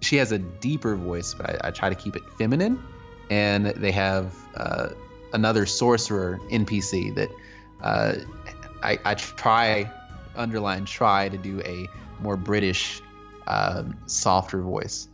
she 0.00 0.16
has 0.16 0.32
a 0.32 0.38
deeper 0.38 0.94
voice, 0.96 1.34
but 1.34 1.50
I, 1.50 1.68
I 1.68 1.70
try 1.70 1.88
to 1.88 1.94
keep 1.94 2.16
it 2.16 2.22
feminine. 2.38 2.82
And 3.30 3.66
they 3.66 3.90
have 3.92 4.34
uh, 4.54 4.90
another 5.32 5.66
sorcerer 5.66 6.38
NPC 6.50 7.14
that 7.14 7.30
uh, 7.82 8.14
I, 8.82 8.98
I 9.04 9.14
try, 9.14 9.90
underline 10.36 10.84
try 10.84 11.28
to 11.30 11.38
do 11.38 11.60
a 11.62 11.88
more 12.20 12.36
British, 12.36 13.00
um, 13.46 13.96
softer 14.06 14.60
voice. 14.60 15.08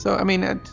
So 0.00 0.16
I 0.16 0.24
mean, 0.24 0.42
it, 0.42 0.70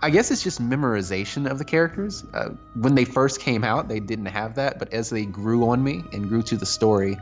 I 0.00 0.08
guess 0.08 0.30
it's 0.30 0.42
just 0.42 0.58
memorization 0.58 1.48
of 1.48 1.58
the 1.58 1.64
characters. 1.64 2.24
Uh, 2.32 2.50
when 2.74 2.94
they 2.94 3.04
first 3.04 3.38
came 3.38 3.62
out, 3.62 3.88
they 3.88 4.00
didn't 4.00 4.26
have 4.26 4.54
that, 4.54 4.78
but 4.78 4.90
as 4.94 5.10
they 5.10 5.26
grew 5.26 5.68
on 5.68 5.84
me 5.84 6.04
and 6.10 6.26
grew 6.26 6.42
to 6.44 6.56
the 6.56 6.64
story, 6.64 7.18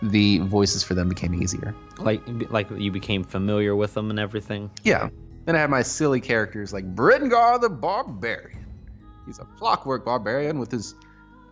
the 0.00 0.38
voices 0.38 0.82
for 0.82 0.94
them 0.94 1.10
became 1.10 1.34
easier. 1.34 1.74
like 1.98 2.22
like 2.50 2.70
you 2.70 2.90
became 2.90 3.22
familiar 3.22 3.76
with 3.76 3.92
them 3.92 4.08
and 4.08 4.18
everything 4.18 4.70
Yeah. 4.82 5.10
Then 5.44 5.56
I 5.56 5.58
have 5.58 5.68
my 5.68 5.82
silly 5.82 6.22
characters 6.22 6.72
like 6.72 6.94
Brengar 6.94 7.60
the 7.60 7.68
Barbarian. 7.68 8.64
He's 9.26 9.38
a 9.38 9.44
clockwork 9.58 10.06
barbarian 10.06 10.58
with 10.58 10.70
his 10.70 10.94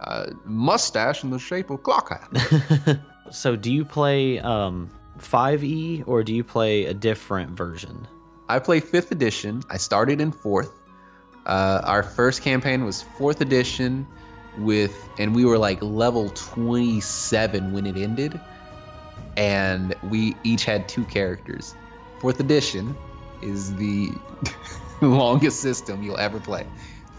uh, 0.01 0.31
mustache 0.47 1.25
in 1.25 1.31
the 1.31 1.39
shape 1.39 1.69
of 1.69 1.83
clock 1.83 2.09
hat. 2.09 3.01
so 3.31 3.55
do 3.55 3.71
you 3.71 3.85
play 3.85 4.39
um 4.39 4.91
5e 5.19 6.05
or 6.07 6.23
do 6.23 6.35
you 6.35 6.43
play 6.43 6.87
a 6.87 6.95
different 6.95 7.51
version 7.51 8.07
I 8.49 8.59
play 8.59 8.81
fifth 8.81 9.11
edition. 9.11 9.63
I 9.69 9.77
started 9.77 10.21
in 10.21 10.33
fourth. 10.33 10.73
Uh, 11.47 11.81
our 11.85 12.03
first 12.03 12.43
campaign 12.43 12.85
was 12.85 13.03
fourth 13.03 13.41
edition 13.41 14.07
with, 14.59 15.09
and 15.19 15.35
we 15.35 15.45
were 15.45 15.59
like 15.59 15.83
level 15.83 16.31
27 16.31 17.73
when 17.73 17.87
it 17.87 17.97
ended. 17.97 18.41
And 19.37 19.95
we 20.05 20.37
each 20.45 20.65
had 20.65 20.89
two 20.89 21.05
characters. 21.05 21.75
Fourth 22.21 22.41
edition 22.41 22.97
is 23.43 23.75
the 23.77 24.13
longest 25.03 25.61
system 25.61 26.03
you'll 26.03 26.19
ever 26.19 26.41
play. 26.41 26.67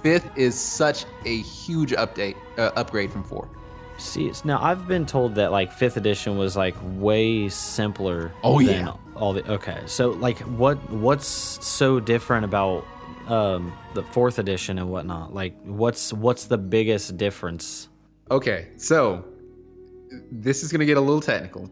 Fifth 0.01 0.29
is 0.35 0.59
such 0.59 1.05
a 1.25 1.41
huge 1.41 1.91
update, 1.91 2.35
uh, 2.57 2.71
upgrade 2.75 3.11
from 3.11 3.23
four. 3.23 3.47
See, 3.97 4.27
it's, 4.27 4.45
now 4.45 4.61
I've 4.61 4.87
been 4.87 5.05
told 5.05 5.35
that 5.35 5.51
like 5.51 5.71
fifth 5.71 5.97
edition 5.97 6.37
was 6.37 6.55
like 6.55 6.75
way 6.81 7.49
simpler. 7.49 8.31
Oh, 8.43 8.61
than 8.61 8.85
yeah. 8.87 8.93
All 9.17 9.33
the 9.33 9.49
okay. 9.51 9.81
So 9.85 10.09
like, 10.09 10.39
what 10.39 10.77
what's 10.91 11.27
so 11.27 11.99
different 11.99 12.45
about 12.45 12.85
um 13.27 13.73
the 13.93 14.03
fourth 14.03 14.39
edition 14.39 14.77
and 14.79 14.89
whatnot? 14.89 15.33
Like, 15.33 15.59
what's 15.63 16.13
what's 16.13 16.45
the 16.45 16.57
biggest 16.57 17.17
difference? 17.17 17.89
Okay, 18.29 18.67
so 18.77 19.25
this 20.31 20.63
is 20.63 20.71
to 20.79 20.85
get 20.85 20.97
a 20.97 21.01
little 21.01 21.21
technical. 21.21 21.69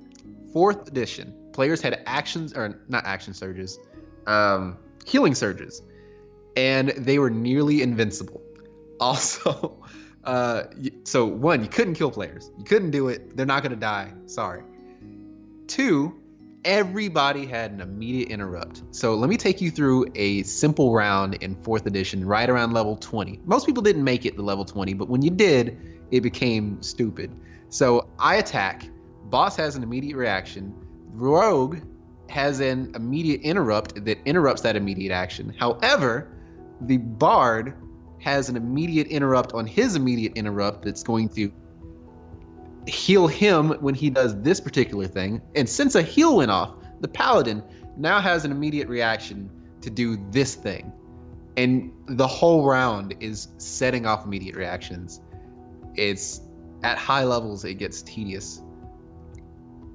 Fourth 0.53 0.87
edition, 0.87 1.33
players 1.53 1.81
had 1.81 2.01
actions, 2.05 2.53
or 2.53 2.81
not 2.87 3.05
action 3.05 3.33
surges, 3.33 3.79
um, 4.25 4.77
healing 5.05 5.35
surges, 5.35 5.81
and 6.55 6.89
they 6.89 7.19
were 7.19 7.29
nearly 7.29 7.81
invincible. 7.81 8.41
Also, 8.97 9.83
uh, 10.23 10.63
so 11.03 11.25
one, 11.25 11.61
you 11.61 11.67
couldn't 11.67 11.95
kill 11.95 12.09
players. 12.09 12.49
You 12.57 12.63
couldn't 12.63 12.91
do 12.91 13.09
it. 13.09 13.35
They're 13.35 13.45
not 13.45 13.61
to 13.71 13.75
die. 13.75 14.13
Sorry. 14.25 14.63
Two, 15.67 16.17
everybody 16.65 17.45
had 17.45 17.71
an 17.71 17.79
immediate 17.79 18.29
interrupt. 18.29 18.83
So 18.91 19.15
let 19.15 19.29
me 19.29 19.37
take 19.37 19.61
you 19.61 19.71
through 19.71 20.07
a 20.15 20.43
simple 20.43 20.93
round 20.93 21.35
in 21.35 21.55
fourth 21.63 21.85
edition, 21.85 22.25
right 22.25 22.49
around 22.49 22.73
level 22.73 22.97
20. 22.97 23.39
Most 23.45 23.65
people 23.65 23.83
didn't 23.83 24.03
make 24.03 24.25
it 24.25 24.35
to 24.35 24.41
level 24.41 24.65
20, 24.65 24.95
but 24.95 25.07
when 25.07 25.21
you 25.21 25.29
did, 25.29 25.77
it 26.11 26.21
became 26.21 26.81
stupid. 26.81 27.31
So 27.69 28.09
I 28.19 28.37
attack, 28.37 28.89
boss 29.25 29.55
has 29.57 29.75
an 29.75 29.83
immediate 29.83 30.17
reaction, 30.17 30.73
rogue 31.11 31.77
has 32.29 32.59
an 32.59 32.91
immediate 32.95 33.41
interrupt 33.41 34.03
that 34.03 34.17
interrupts 34.25 34.63
that 34.63 34.75
immediate 34.75 35.13
action. 35.13 35.53
However, 35.57 36.27
the 36.81 36.97
bard 36.97 37.75
has 38.19 38.49
an 38.49 38.57
immediate 38.57 39.07
interrupt 39.07 39.53
on 39.53 39.67
his 39.67 39.95
immediate 39.95 40.33
interrupt 40.35 40.83
that's 40.83 41.03
going 41.03 41.29
to 41.29 41.51
heal 42.87 43.27
him 43.27 43.71
when 43.81 43.95
he 43.95 44.09
does 44.09 44.39
this 44.41 44.59
particular 44.59 45.07
thing. 45.07 45.41
And 45.55 45.67
since 45.67 45.95
a 45.95 46.01
heal 46.01 46.37
went 46.37 46.51
off, 46.51 46.75
the 47.01 47.07
paladin 47.07 47.63
now 47.97 48.19
has 48.19 48.45
an 48.45 48.51
immediate 48.51 48.87
reaction 48.87 49.49
to 49.81 49.89
do 49.89 50.17
this 50.31 50.55
thing. 50.55 50.91
And 51.57 51.91
the 52.07 52.27
whole 52.27 52.65
round 52.65 53.15
is 53.19 53.49
setting 53.57 54.05
off 54.05 54.25
immediate 54.25 54.55
reactions. 54.55 55.21
It's 55.95 56.41
at 56.83 56.97
high 56.97 57.23
levels, 57.23 57.63
it 57.65 57.75
gets 57.75 58.01
tedious. 58.01 58.61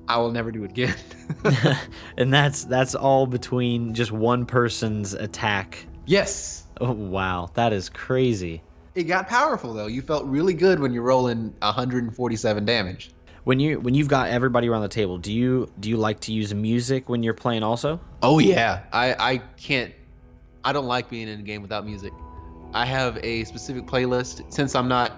I 0.08 0.16
will 0.16 0.32
never 0.32 0.50
do 0.50 0.64
it 0.64 0.70
again. 0.70 0.96
and 2.16 2.32
that's 2.32 2.64
that's 2.64 2.94
all 2.94 3.26
between 3.26 3.94
just 3.94 4.10
one 4.10 4.46
person's 4.46 5.14
attack. 5.14 5.86
yes. 6.06 6.64
Oh 6.80 6.92
wow, 6.92 7.50
that 7.54 7.72
is 7.74 7.90
crazy. 7.90 8.62
It 9.00 9.04
got 9.04 9.28
powerful 9.28 9.72
though. 9.72 9.86
You 9.86 10.02
felt 10.02 10.26
really 10.26 10.52
good 10.52 10.78
when 10.78 10.92
you're 10.92 11.02
rolling 11.02 11.54
147 11.60 12.64
damage. 12.66 13.10
When 13.44 13.58
you 13.58 13.80
when 13.80 13.94
you've 13.94 14.08
got 14.08 14.28
everybody 14.28 14.68
around 14.68 14.82
the 14.82 14.88
table, 14.88 15.16
do 15.16 15.32
you 15.32 15.72
do 15.80 15.88
you 15.88 15.96
like 15.96 16.20
to 16.20 16.34
use 16.34 16.52
music 16.52 17.08
when 17.08 17.22
you're 17.22 17.32
playing 17.32 17.62
also? 17.62 17.98
Oh 18.22 18.40
yeah, 18.40 18.82
I 18.92 19.14
I 19.14 19.38
can't. 19.56 19.94
I 20.62 20.74
don't 20.74 20.84
like 20.84 21.08
being 21.08 21.28
in 21.28 21.40
a 21.40 21.42
game 21.42 21.62
without 21.62 21.86
music. 21.86 22.12
I 22.74 22.84
have 22.84 23.18
a 23.22 23.44
specific 23.44 23.86
playlist. 23.86 24.52
Since 24.52 24.74
I'm 24.74 24.88
not 24.88 25.12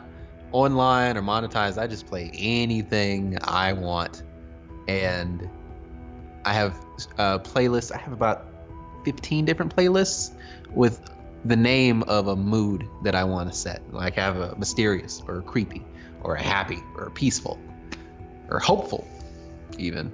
online 0.53 1.17
or 1.17 1.23
monetized, 1.23 1.77
I 1.77 1.89
just 1.89 2.07
play 2.07 2.31
anything 2.39 3.37
I 3.43 3.73
want, 3.73 4.23
and 4.87 5.51
I 6.45 6.53
have 6.53 6.77
uh, 7.19 7.41
playlists. 7.41 7.91
I 7.91 7.99
have 7.99 8.13
about 8.13 8.47
15 9.05 9.45
different 9.45 9.75
playlists 9.75 10.37
with 10.71 11.11
the 11.45 11.57
name 11.57 12.03
of 12.05 12.29
a 12.29 12.37
mood 12.37 12.89
that 13.03 13.15
I 13.15 13.25
want 13.25 13.51
to 13.51 13.57
set. 13.57 13.83
Like 13.93 14.19
I 14.19 14.23
have 14.23 14.37
a 14.37 14.57
mysterious 14.57 15.23
or 15.27 15.39
a 15.39 15.43
creepy 15.43 15.85
or 16.23 16.37
a 16.37 16.43
happy 16.43 16.79
or 16.97 17.05
a 17.05 17.11
peaceful 17.11 17.59
or 18.49 18.59
hopeful, 18.59 19.07
even. 19.79 20.13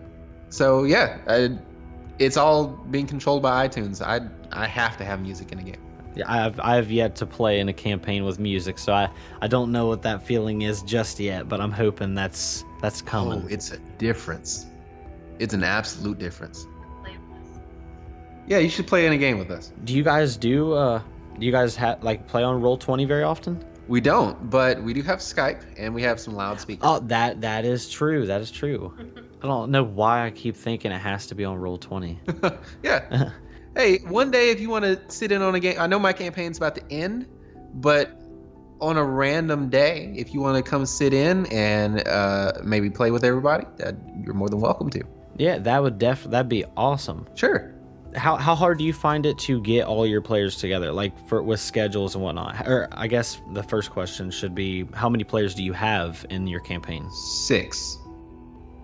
So 0.48 0.84
yeah, 0.84 1.18
I, 1.26 1.58
it's 2.18 2.36
all 2.36 2.68
being 2.90 3.06
controlled 3.06 3.42
by 3.42 3.68
iTunes. 3.68 4.00
I 4.00 4.26
I 4.50 4.66
have 4.66 4.96
to 4.98 5.04
have 5.04 5.20
music 5.20 5.52
in 5.52 5.58
a 5.58 5.62
game. 5.62 5.82
Yeah, 6.14 6.24
I 6.26 6.36
have 6.36 6.58
I 6.60 6.76
have 6.76 6.90
yet 6.90 7.14
to 7.16 7.26
play 7.26 7.60
in 7.60 7.68
a 7.68 7.72
campaign 7.72 8.24
with 8.24 8.38
music, 8.38 8.78
so 8.78 8.92
I 8.92 9.10
I 9.42 9.48
don't 9.48 9.70
know 9.70 9.86
what 9.86 10.02
that 10.02 10.22
feeling 10.22 10.62
is 10.62 10.82
just 10.82 11.20
yet, 11.20 11.48
but 11.48 11.60
I'm 11.60 11.72
hoping 11.72 12.14
that's 12.14 12.64
that's 12.80 13.02
coming. 13.02 13.42
Oh, 13.44 13.48
it's 13.48 13.72
a 13.72 13.78
difference. 13.98 14.66
It's 15.38 15.54
an 15.54 15.62
absolute 15.62 16.18
difference. 16.18 16.66
Yeah, 18.46 18.58
you 18.58 18.70
should 18.70 18.86
play 18.86 19.06
in 19.06 19.12
a 19.12 19.18
game 19.18 19.38
with 19.38 19.50
us. 19.50 19.72
do 19.84 19.94
you 19.94 20.02
guys 20.02 20.38
do 20.38 20.72
uh 20.72 21.02
do 21.38 21.46
you 21.46 21.52
guys 21.52 21.76
ha- 21.76 21.98
like 22.02 22.26
play 22.26 22.42
on 22.42 22.60
roll 22.60 22.76
20 22.76 23.04
very 23.04 23.22
often? 23.22 23.64
We 23.88 24.02
don't, 24.02 24.50
but 24.50 24.82
we 24.82 24.92
do 24.92 25.02
have 25.02 25.20
Skype 25.20 25.62
and 25.78 25.94
we 25.94 26.02
have 26.02 26.20
some 26.20 26.34
loudspeakers. 26.34 26.82
Oh, 26.84 27.00
that 27.00 27.40
that 27.40 27.64
is 27.64 27.88
true. 27.88 28.26
That 28.26 28.42
is 28.42 28.50
true. 28.50 28.94
I 29.42 29.46
don't 29.46 29.70
know 29.70 29.82
why 29.82 30.26
I 30.26 30.30
keep 30.30 30.56
thinking 30.56 30.92
it 30.92 30.98
has 30.98 31.26
to 31.28 31.34
be 31.34 31.44
on 31.44 31.56
roll 31.56 31.78
20. 31.78 32.20
yeah. 32.82 33.30
hey, 33.76 33.98
one 33.98 34.30
day 34.30 34.50
if 34.50 34.60
you 34.60 34.68
want 34.68 34.84
to 34.84 35.00
sit 35.08 35.32
in 35.32 35.40
on 35.40 35.54
a 35.54 35.60
game, 35.60 35.76
I 35.78 35.86
know 35.86 35.98
my 35.98 36.12
campaign's 36.12 36.58
about 36.58 36.74
to 36.74 36.82
end, 36.92 37.26
but 37.74 38.10
on 38.80 38.96
a 38.96 39.04
random 39.04 39.70
day, 39.70 40.12
if 40.16 40.34
you 40.34 40.40
want 40.40 40.62
to 40.62 40.68
come 40.68 40.84
sit 40.84 41.14
in 41.14 41.46
and 41.46 42.06
uh, 42.06 42.52
maybe 42.62 42.90
play 42.90 43.10
with 43.10 43.24
everybody, 43.24 43.64
that 43.78 43.96
you're 44.22 44.34
more 44.34 44.48
than 44.48 44.60
welcome 44.60 44.90
to. 44.90 45.02
Yeah, 45.38 45.58
that 45.58 45.82
would 45.82 45.98
def 45.98 46.24
that'd 46.24 46.48
be 46.48 46.64
awesome. 46.76 47.26
Sure. 47.34 47.74
How 48.16 48.36
how 48.36 48.54
hard 48.54 48.78
do 48.78 48.84
you 48.84 48.92
find 48.92 49.26
it 49.26 49.38
to 49.40 49.60
get 49.60 49.86
all 49.86 50.06
your 50.06 50.22
players 50.22 50.56
together, 50.56 50.92
like 50.92 51.28
for 51.28 51.42
with 51.42 51.60
schedules 51.60 52.14
and 52.14 52.24
whatnot? 52.24 52.66
Or 52.66 52.88
I 52.92 53.06
guess 53.06 53.40
the 53.52 53.62
first 53.62 53.90
question 53.90 54.30
should 54.30 54.54
be, 54.54 54.86
how 54.94 55.08
many 55.08 55.24
players 55.24 55.54
do 55.54 55.62
you 55.62 55.72
have 55.74 56.24
in 56.30 56.46
your 56.46 56.60
campaign? 56.60 57.08
Six. 57.10 57.98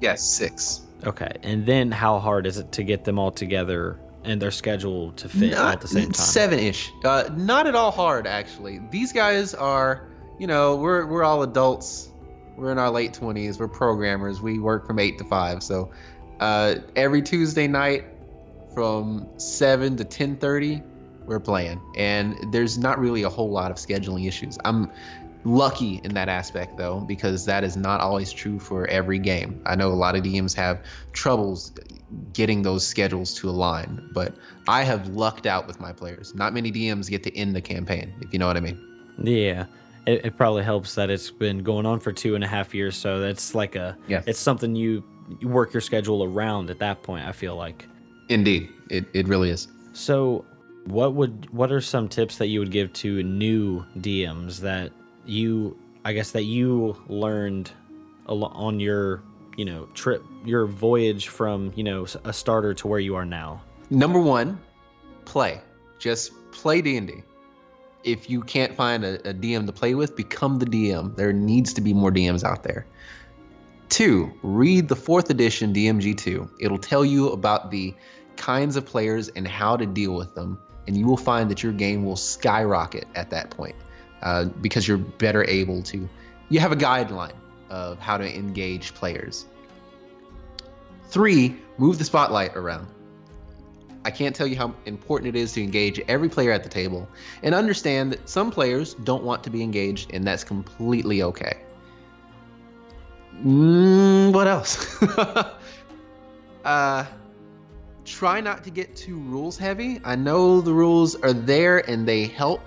Yes, 0.00 0.22
six. 0.22 0.82
Okay, 1.06 1.32
and 1.42 1.64
then 1.64 1.90
how 1.90 2.18
hard 2.18 2.46
is 2.46 2.58
it 2.58 2.72
to 2.72 2.82
get 2.82 3.04
them 3.04 3.18
all 3.18 3.30
together 3.30 3.98
and 4.24 4.40
their 4.40 4.50
schedule 4.50 5.12
to 5.12 5.28
fit 5.28 5.54
all 5.54 5.68
at 5.68 5.80
the 5.80 5.88
same 5.88 6.04
time? 6.04 6.14
Seven 6.14 6.58
ish. 6.58 6.92
Uh, 7.04 7.28
not 7.36 7.66
at 7.66 7.74
all 7.74 7.90
hard, 7.90 8.26
actually. 8.26 8.80
These 8.90 9.12
guys 9.12 9.54
are, 9.54 10.08
you 10.38 10.46
know, 10.46 10.76
we're 10.76 11.06
we're 11.06 11.24
all 11.24 11.42
adults. 11.42 12.10
We're 12.56 12.72
in 12.72 12.78
our 12.78 12.90
late 12.90 13.14
twenties. 13.14 13.58
We're 13.58 13.68
programmers. 13.68 14.40
We 14.40 14.58
work 14.58 14.86
from 14.86 14.98
eight 14.98 15.18
to 15.18 15.24
five. 15.24 15.62
So 15.62 15.90
uh, 16.40 16.76
every 16.96 17.22
Tuesday 17.22 17.66
night 17.66 18.04
from 18.74 19.26
seven 19.38 19.96
to 19.96 20.04
ten 20.04 20.36
thirty, 20.36 20.82
we're 21.26 21.40
playing, 21.40 21.80
and 21.96 22.36
there's 22.52 22.76
not 22.76 22.98
really 22.98 23.22
a 23.22 23.28
whole 23.30 23.50
lot 23.50 23.70
of 23.70 23.76
scheduling 23.78 24.26
issues. 24.28 24.58
I'm 24.64 24.90
lucky 25.46 26.00
in 26.04 26.14
that 26.14 26.28
aspect 26.30 26.76
though 26.78 27.00
because 27.00 27.44
that 27.44 27.62
is 27.64 27.76
not 27.76 28.00
always 28.00 28.32
true 28.32 28.58
for 28.58 28.86
every 28.86 29.18
game 29.18 29.60
i 29.66 29.76
know 29.76 29.88
a 29.88 29.92
lot 29.92 30.16
of 30.16 30.22
dms 30.22 30.54
have 30.56 30.82
troubles 31.12 31.70
getting 32.32 32.62
those 32.62 32.86
schedules 32.86 33.34
to 33.34 33.50
align 33.50 34.08
but 34.14 34.34
i 34.68 34.82
have 34.82 35.08
lucked 35.08 35.44
out 35.44 35.66
with 35.66 35.78
my 35.78 35.92
players 35.92 36.34
not 36.34 36.54
many 36.54 36.72
dms 36.72 37.10
get 37.10 37.22
to 37.22 37.36
end 37.36 37.54
the 37.54 37.60
campaign 37.60 38.10
if 38.22 38.32
you 38.32 38.38
know 38.38 38.46
what 38.46 38.56
i 38.56 38.60
mean 38.60 38.80
Yeah, 39.22 39.66
it, 40.06 40.24
it 40.24 40.36
probably 40.38 40.64
helps 40.64 40.94
that 40.94 41.10
it's 41.10 41.30
been 41.30 41.58
going 41.62 41.84
on 41.84 42.00
for 42.00 42.10
two 42.10 42.34
and 42.36 42.42
a 42.42 42.48
half 42.48 42.74
years, 42.74 42.96
so 42.96 43.20
that's 43.20 43.54
like 43.54 43.76
a 43.76 43.98
Yeah. 44.08 44.22
it's 44.26 44.38
something 44.40 44.74
you 44.74 45.04
you 45.40 45.48
work 45.48 45.74
your 45.74 45.82
schedule 45.82 46.24
around 46.24 46.70
at 46.70 46.78
that 46.78 47.02
point. 47.02 47.26
I 47.26 47.32
feel 47.32 47.54
like. 47.54 47.86
Indeed 48.28 48.70
it, 48.90 49.06
it 49.12 49.28
really 49.28 49.50
is. 49.50 49.68
So, 49.92 50.44
what 50.86 51.14
would 51.14 51.48
what 51.50 51.72
are 51.72 51.80
some 51.80 52.08
tips 52.08 52.38
that 52.38 52.48
you 52.48 52.60
would 52.60 52.70
give 52.70 52.92
to 52.94 53.22
new 53.22 53.84
DMs 53.98 54.60
that 54.60 54.92
you 55.24 55.78
I 56.04 56.12
guess 56.12 56.32
that 56.32 56.44
you 56.44 56.96
learned 57.08 57.70
on 58.26 58.80
your 58.80 59.22
you 59.56 59.64
know 59.64 59.86
trip 59.94 60.22
your 60.44 60.66
voyage 60.66 61.28
from 61.28 61.72
you 61.74 61.84
know 61.84 62.06
a 62.24 62.32
starter 62.32 62.74
to 62.74 62.88
where 62.88 63.00
you 63.00 63.14
are 63.14 63.24
now? 63.24 63.62
number 63.90 64.20
one 64.20 64.58
play. 65.24 65.60
Just 65.98 66.32
play 66.52 66.80
d&d 66.80 67.22
if 68.04 68.28
you 68.28 68.42
can't 68.42 68.74
find 68.74 69.04
a, 69.04 69.14
a 69.28 69.34
dm 69.34 69.66
to 69.66 69.72
play 69.72 69.94
with 69.94 70.14
become 70.14 70.58
the 70.58 70.66
dm 70.66 71.16
there 71.16 71.32
needs 71.32 71.72
to 71.72 71.80
be 71.80 71.92
more 71.92 72.12
dms 72.12 72.44
out 72.44 72.62
there 72.62 72.86
two 73.88 74.32
read 74.42 74.88
the 74.88 74.96
fourth 74.96 75.30
edition 75.30 75.72
dmg2 75.72 76.48
it'll 76.60 76.78
tell 76.78 77.04
you 77.04 77.30
about 77.30 77.70
the 77.70 77.94
kinds 78.36 78.76
of 78.76 78.84
players 78.84 79.28
and 79.30 79.46
how 79.46 79.76
to 79.76 79.86
deal 79.86 80.14
with 80.14 80.34
them 80.34 80.58
and 80.86 80.96
you 80.96 81.06
will 81.06 81.16
find 81.16 81.50
that 81.50 81.62
your 81.62 81.72
game 81.72 82.04
will 82.04 82.16
skyrocket 82.16 83.06
at 83.14 83.30
that 83.30 83.50
point 83.50 83.74
uh, 84.22 84.46
because 84.60 84.86
you're 84.86 84.98
better 84.98 85.44
able 85.44 85.82
to. 85.82 86.08
You 86.48 86.60
have 86.60 86.72
a 86.72 86.76
guideline 86.76 87.34
of 87.70 87.98
how 87.98 88.18
to 88.18 88.36
engage 88.36 88.94
players. 88.94 89.46
Three 91.08 91.56
move 91.78 91.98
the 91.98 92.04
spotlight 92.04 92.56
around. 92.56 92.88
I 94.04 94.10
can't 94.10 94.36
tell 94.36 94.46
you 94.46 94.56
how 94.56 94.74
important 94.84 95.34
it 95.34 95.38
is 95.38 95.52
to 95.52 95.62
engage 95.62 95.98
every 96.08 96.28
player 96.28 96.52
at 96.52 96.62
the 96.62 96.68
table 96.68 97.08
and 97.42 97.54
understand 97.54 98.12
that 98.12 98.28
some 98.28 98.50
players 98.50 98.94
don't 98.94 99.24
want 99.24 99.42
to 99.44 99.50
be 99.50 99.62
engaged, 99.62 100.12
and 100.12 100.26
that's 100.26 100.44
completely 100.44 101.22
okay. 101.22 101.63
Mm, 103.42 104.32
what 104.32 104.46
else? 104.46 105.02
uh, 106.64 107.04
try 108.04 108.40
not 108.40 108.64
to 108.64 108.70
get 108.70 108.96
too 108.96 109.16
rules 109.16 109.58
heavy. 109.58 110.00
I 110.04 110.16
know 110.16 110.60
the 110.60 110.72
rules 110.72 111.14
are 111.16 111.32
there 111.32 111.78
and 111.88 112.06
they 112.06 112.26
help, 112.26 112.60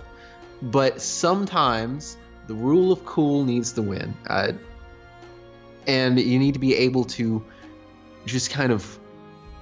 but 0.62 1.01
sometimes 1.01 2.17
the 2.47 2.53
rule 2.53 2.91
of 2.91 3.06
cool 3.06 3.43
needs 3.43 3.71
to 3.73 3.82
win. 3.82 4.13
Uh, 4.30 4.53
and 5.86 6.19
you 6.19 6.39
need 6.39 6.53
to 6.53 6.60
be 6.60 6.75
able 6.75 7.06
to 7.06 7.43
just 8.25 8.51
kind 8.51 8.71
of 8.71 8.99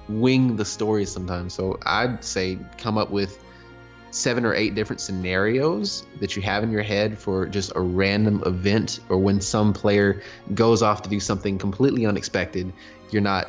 wing 0.08 0.56
the 0.56 0.64
story 0.64 1.04
sometimes. 1.04 1.54
So 1.54 1.78
I'd 1.82 2.24
say 2.24 2.58
come 2.78 2.98
up 2.98 3.10
with 3.10 3.42
seven 4.16 4.44
or 4.44 4.54
eight 4.54 4.74
different 4.74 5.00
scenarios 5.00 6.06
that 6.20 6.36
you 6.36 6.42
have 6.42 6.62
in 6.62 6.70
your 6.70 6.82
head 6.82 7.18
for 7.18 7.46
just 7.46 7.72
a 7.76 7.80
random 7.80 8.42
event 8.46 9.00
or 9.08 9.18
when 9.18 9.40
some 9.40 9.72
player 9.72 10.22
goes 10.54 10.82
off 10.82 11.02
to 11.02 11.08
do 11.08 11.20
something 11.20 11.58
completely 11.58 12.06
unexpected, 12.06 12.72
you're 13.10 13.22
not, 13.22 13.48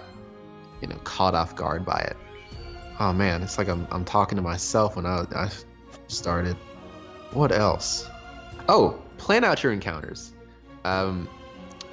you 0.82 0.88
know, 0.88 0.98
caught 1.04 1.34
off 1.34 1.56
guard 1.56 1.86
by 1.86 2.00
it. 2.00 2.18
Oh 3.00 3.14
man, 3.14 3.42
it's 3.44 3.58
like 3.58 3.70
I'm, 3.70 3.88
I'm 3.92 4.04
talking 4.04 4.36
to 4.36 4.42
myself 4.42 4.96
when 4.96 5.06
I, 5.06 5.26
I 5.36 5.50
started. 6.08 6.56
What 7.32 7.52
else? 7.52 8.08
Oh, 8.68 9.02
plan 9.18 9.44
out 9.44 9.64
your 9.64 9.72
encounters. 9.72 10.34
Um, 10.84 11.30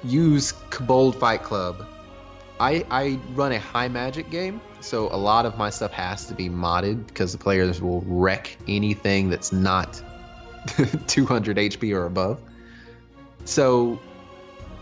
use 0.03 0.51
Kobold 0.69 1.15
Fight 1.15 1.43
Club 1.43 1.85
I, 2.59 2.85
I 2.89 3.19
run 3.33 3.51
a 3.51 3.59
high 3.59 3.87
magic 3.87 4.29
game, 4.29 4.61
so 4.85 5.07
a 5.07 5.17
lot 5.17 5.47
of 5.47 5.57
my 5.57 5.71
stuff 5.71 5.91
has 5.91 6.27
to 6.27 6.35
be 6.35 6.47
modded 6.47 7.07
because 7.07 7.31
the 7.31 7.39
players 7.39 7.81
will 7.81 8.01
wreck 8.01 8.55
anything 8.67 9.29
that's 9.29 9.51
not 9.51 10.01
200 11.07 11.57
HP 11.57 11.95
or 11.95 12.05
above. 12.05 12.39
So 13.45 13.99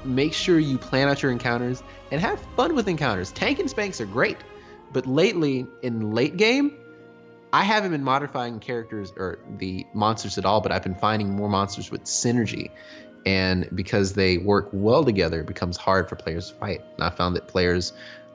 make 0.03 0.33
sure 0.33 0.59
you 0.59 0.77
plan 0.77 1.07
out 1.07 1.23
your 1.23 1.31
encounters 1.31 1.83
and 2.11 2.19
have 2.19 2.39
fun 2.57 2.75
with 2.75 2.89
encounters. 2.89 3.31
Tank 3.31 3.59
and 3.59 3.69
Spanks 3.69 4.01
are 4.01 4.05
great, 4.05 4.37
but 4.91 5.07
lately 5.07 5.65
in 5.81 6.11
late 6.11 6.35
game, 6.35 6.73
I 7.53 7.63
haven't 7.63 7.91
been 7.91 8.03
modifying 8.03 8.59
characters 8.59 9.13
or 9.15 9.39
the 9.57 9.85
monsters 9.93 10.37
at 10.37 10.43
all, 10.43 10.59
but 10.59 10.73
I've 10.73 10.83
been 10.83 10.95
finding 10.95 11.33
more 11.33 11.47
monsters 11.47 11.91
with 11.91 12.03
synergy 12.03 12.71
and 13.25 13.69
because 13.73 14.13
they 14.13 14.37
work 14.37 14.67
well 14.73 15.05
together 15.05 15.39
it 15.39 15.47
becomes 15.47 15.77
hard 15.77 16.09
for 16.09 16.17
players 16.17 16.49
to 16.49 16.55
fight 16.55 16.81
and 16.95 17.05
i 17.05 17.09
found 17.09 17.37
that 17.37 17.47
players 17.47 17.93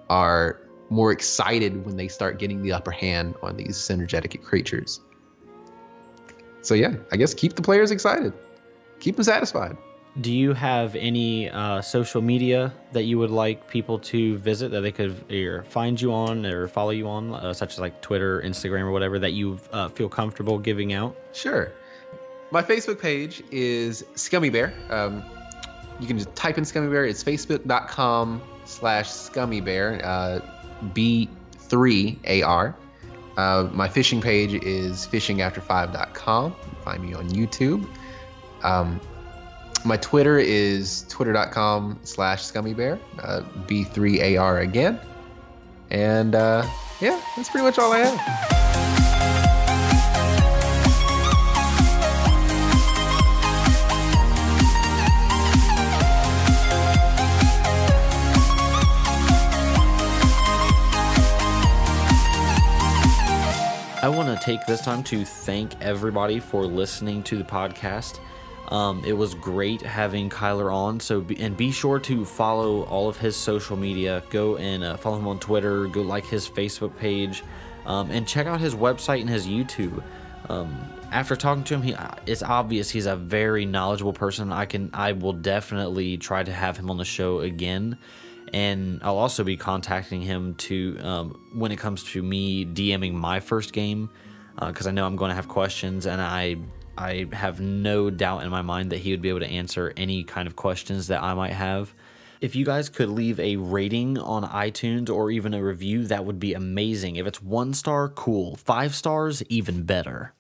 are 0.09 0.59
more 0.91 1.13
excited 1.13 1.85
when 1.85 1.97
they 1.97 2.09
start 2.09 2.39
getting 2.39 2.63
the 2.63 2.73
upper 2.73 2.91
hand 2.91 3.35
on 3.43 3.57
these 3.57 3.77
synergetic 3.77 4.43
creatures. 4.43 5.01
So 6.63 6.75
yeah 6.75 6.97
i 7.13 7.17
guess 7.17 7.35
keep 7.35 7.55
the 7.55 7.63
players 7.63 7.91
excited. 7.91 8.33
Keep 9.01 9.17
them 9.17 9.25
satisfied. 9.25 9.77
Do 10.21 10.33
you 10.33 10.53
have 10.53 10.97
any 10.97 11.49
uh, 11.49 11.81
social 11.81 12.21
media 12.21 12.75
that 12.93 13.05
you 13.05 13.19
would 13.19 13.31
like 13.31 13.69
people 13.71 14.01
to 14.01 14.37
visit 14.39 14.73
that 14.73 14.81
they 14.81 14.91
could 14.91 15.15
either 15.31 15.63
find 15.63 16.01
you 16.01 16.13
on 16.13 16.45
or 16.45 16.67
follow 16.67 16.91
you 16.91 17.07
on, 17.07 17.35
uh, 17.35 17.53
such 17.53 17.75
as 17.75 17.79
like 17.79 18.03
Twitter, 18.03 18.43
Instagram, 18.43 18.83
or 18.83 18.91
whatever 18.91 19.21
that 19.21 19.33
you 19.33 19.61
uh, 19.73 19.89
feel 19.89 20.09
comfortable 20.09 20.59
giving 20.59 20.93
out? 20.93 21.17
sure. 21.33 21.73
My 22.51 22.63
facebook 22.63 22.99
page 22.99 23.43
is 23.53 24.05
scummy 24.15 24.49
bear. 24.49 24.73
Um, 24.89 25.23
you 26.01 26.07
can 26.07 26.17
just 26.17 26.35
type 26.35 26.57
in 26.59 26.65
scummy 26.65 26.89
bear. 26.89 27.05
It's 27.05 27.23
facebook.com 27.23 28.41
slash 28.65 29.11
scummy 29.11 29.61
bear. 29.61 30.01
Uh, 30.03 30.41
b3ar 30.93 32.75
uh, 33.37 33.69
my 33.73 33.89
fishing 33.89 34.21
page 34.21 34.55
is 34.55 35.07
fishingafter5.com 35.07 36.55
find 36.85 37.03
me 37.03 37.15
on 37.15 37.29
youtube. 37.31 37.89
Um, 38.63 39.01
my 39.85 39.97
twitter 39.97 40.39
is 40.39 41.05
twitter.com 41.09 42.01
slash 42.03 42.45
scummy 42.45 42.75
bear 42.75 42.99
uh, 43.21 43.43
b3ar 43.67 44.63
again. 44.63 45.01
And 45.91 46.35
uh, 46.35 46.69
yeah 47.01 47.21
that's 47.37 47.49
pretty 47.49 47.65
much 47.65 47.79
all 47.79 47.93
i 47.93 47.99
have 47.99 48.68
take 64.49 64.65
this 64.65 64.81
time 64.81 65.03
to 65.03 65.27
thank 65.27 65.79
everybody 65.83 66.41
for 66.41 66.65
listening 66.65 67.23
to 67.23 67.37
the 67.37 67.45
podcast. 67.45 68.19
Um, 68.73 69.05
it 69.05 69.13
was 69.13 69.35
great 69.35 69.83
having 69.83 70.31
Kyler 70.31 70.73
on. 70.73 71.01
So 71.01 71.21
be, 71.21 71.39
and 71.39 71.55
be 71.55 71.71
sure 71.71 71.99
to 71.99 72.25
follow 72.25 72.85
all 72.85 73.11
of 73.11 73.19
his 73.19 73.37
social 73.37 73.77
media. 73.77 74.23
Go 74.31 74.57
and 74.57 74.83
uh, 74.83 74.97
follow 74.97 75.19
him 75.19 75.29
on 75.29 75.39
Twitter. 75.39 75.87
Go 75.89 76.01
like 76.01 76.25
his 76.25 76.49
Facebook 76.49 76.97
page, 76.97 77.45
um, 77.85 78.11
and 78.11 78.27
check 78.27 78.47
out 78.47 78.59
his 78.59 78.75
website 78.75 79.21
and 79.21 79.29
his 79.29 79.47
YouTube. 79.47 80.03
Um, 80.49 80.75
after 81.13 81.37
talking 81.37 81.63
to 81.65 81.75
him, 81.75 81.83
he, 81.83 81.95
it's 82.25 82.43
obvious 82.43 82.89
he's 82.89 83.05
a 83.05 83.17
very 83.17 83.67
knowledgeable 83.67 84.15
person. 84.15 84.51
I 84.51 84.65
can, 84.65 84.89
I 84.95 85.13
will 85.13 85.35
definitely 85.35 86.17
try 86.17 86.43
to 86.43 86.53
have 86.55 86.79
him 86.79 86.91
on 86.91 86.97
the 86.97 87.05
show 87.05 87.41
again 87.41 87.99
and 88.55 89.01
I'll 89.03 89.19
also 89.19 89.45
be 89.45 89.59
contacting 89.59 90.23
him 90.23 90.55
to 90.55 90.99
um, 91.03 91.51
when 91.53 91.71
it 91.71 91.77
comes 91.77 92.03
to 92.05 92.23
me 92.23 92.65
DMing 92.65 93.13
my 93.13 93.41
first 93.41 93.75
game 93.75 94.09
because 94.67 94.87
uh, 94.87 94.91
I 94.91 94.93
know 94.93 95.07
I'm 95.07 95.17
going 95.17 95.31
to 95.31 95.35
have 95.35 95.49
questions, 95.49 96.07
and 96.07 96.21
I 96.21 96.57
I 96.97 97.27
have 97.33 97.61
no 97.61 98.11
doubt 98.11 98.43
in 98.43 98.51
my 98.51 98.63
mind 98.63 98.91
that 98.91 98.99
he 98.99 99.13
would 99.13 99.23
be 99.23 99.29
able 99.29 99.41
to 99.41 99.47
answer 99.47 99.93
any 99.97 100.25
kind 100.25 100.49
of 100.49 100.57
questions 100.57 101.07
that 101.07 101.23
I 101.23 101.35
might 101.35 101.53
have. 101.53 101.95
If 102.41 102.55
you 102.55 102.65
guys 102.65 102.89
could 102.89 103.09
leave 103.09 103.39
a 103.41 103.57
rating 103.57 104.19
on 104.19 104.45
iTunes 104.45 105.09
or 105.11 105.31
even 105.31 105.55
a 105.55 105.63
review, 105.63 106.07
that 106.07 106.25
would 106.25 106.39
be 106.39 106.55
amazing. 106.55 107.17
If 107.17 107.27
it's 107.27 107.43
one 107.43 107.75
star, 107.75 108.09
cool. 108.09 108.57
Five 108.57 108.95
stars, 108.95 109.43
even 109.45 109.85
better. 109.85 110.35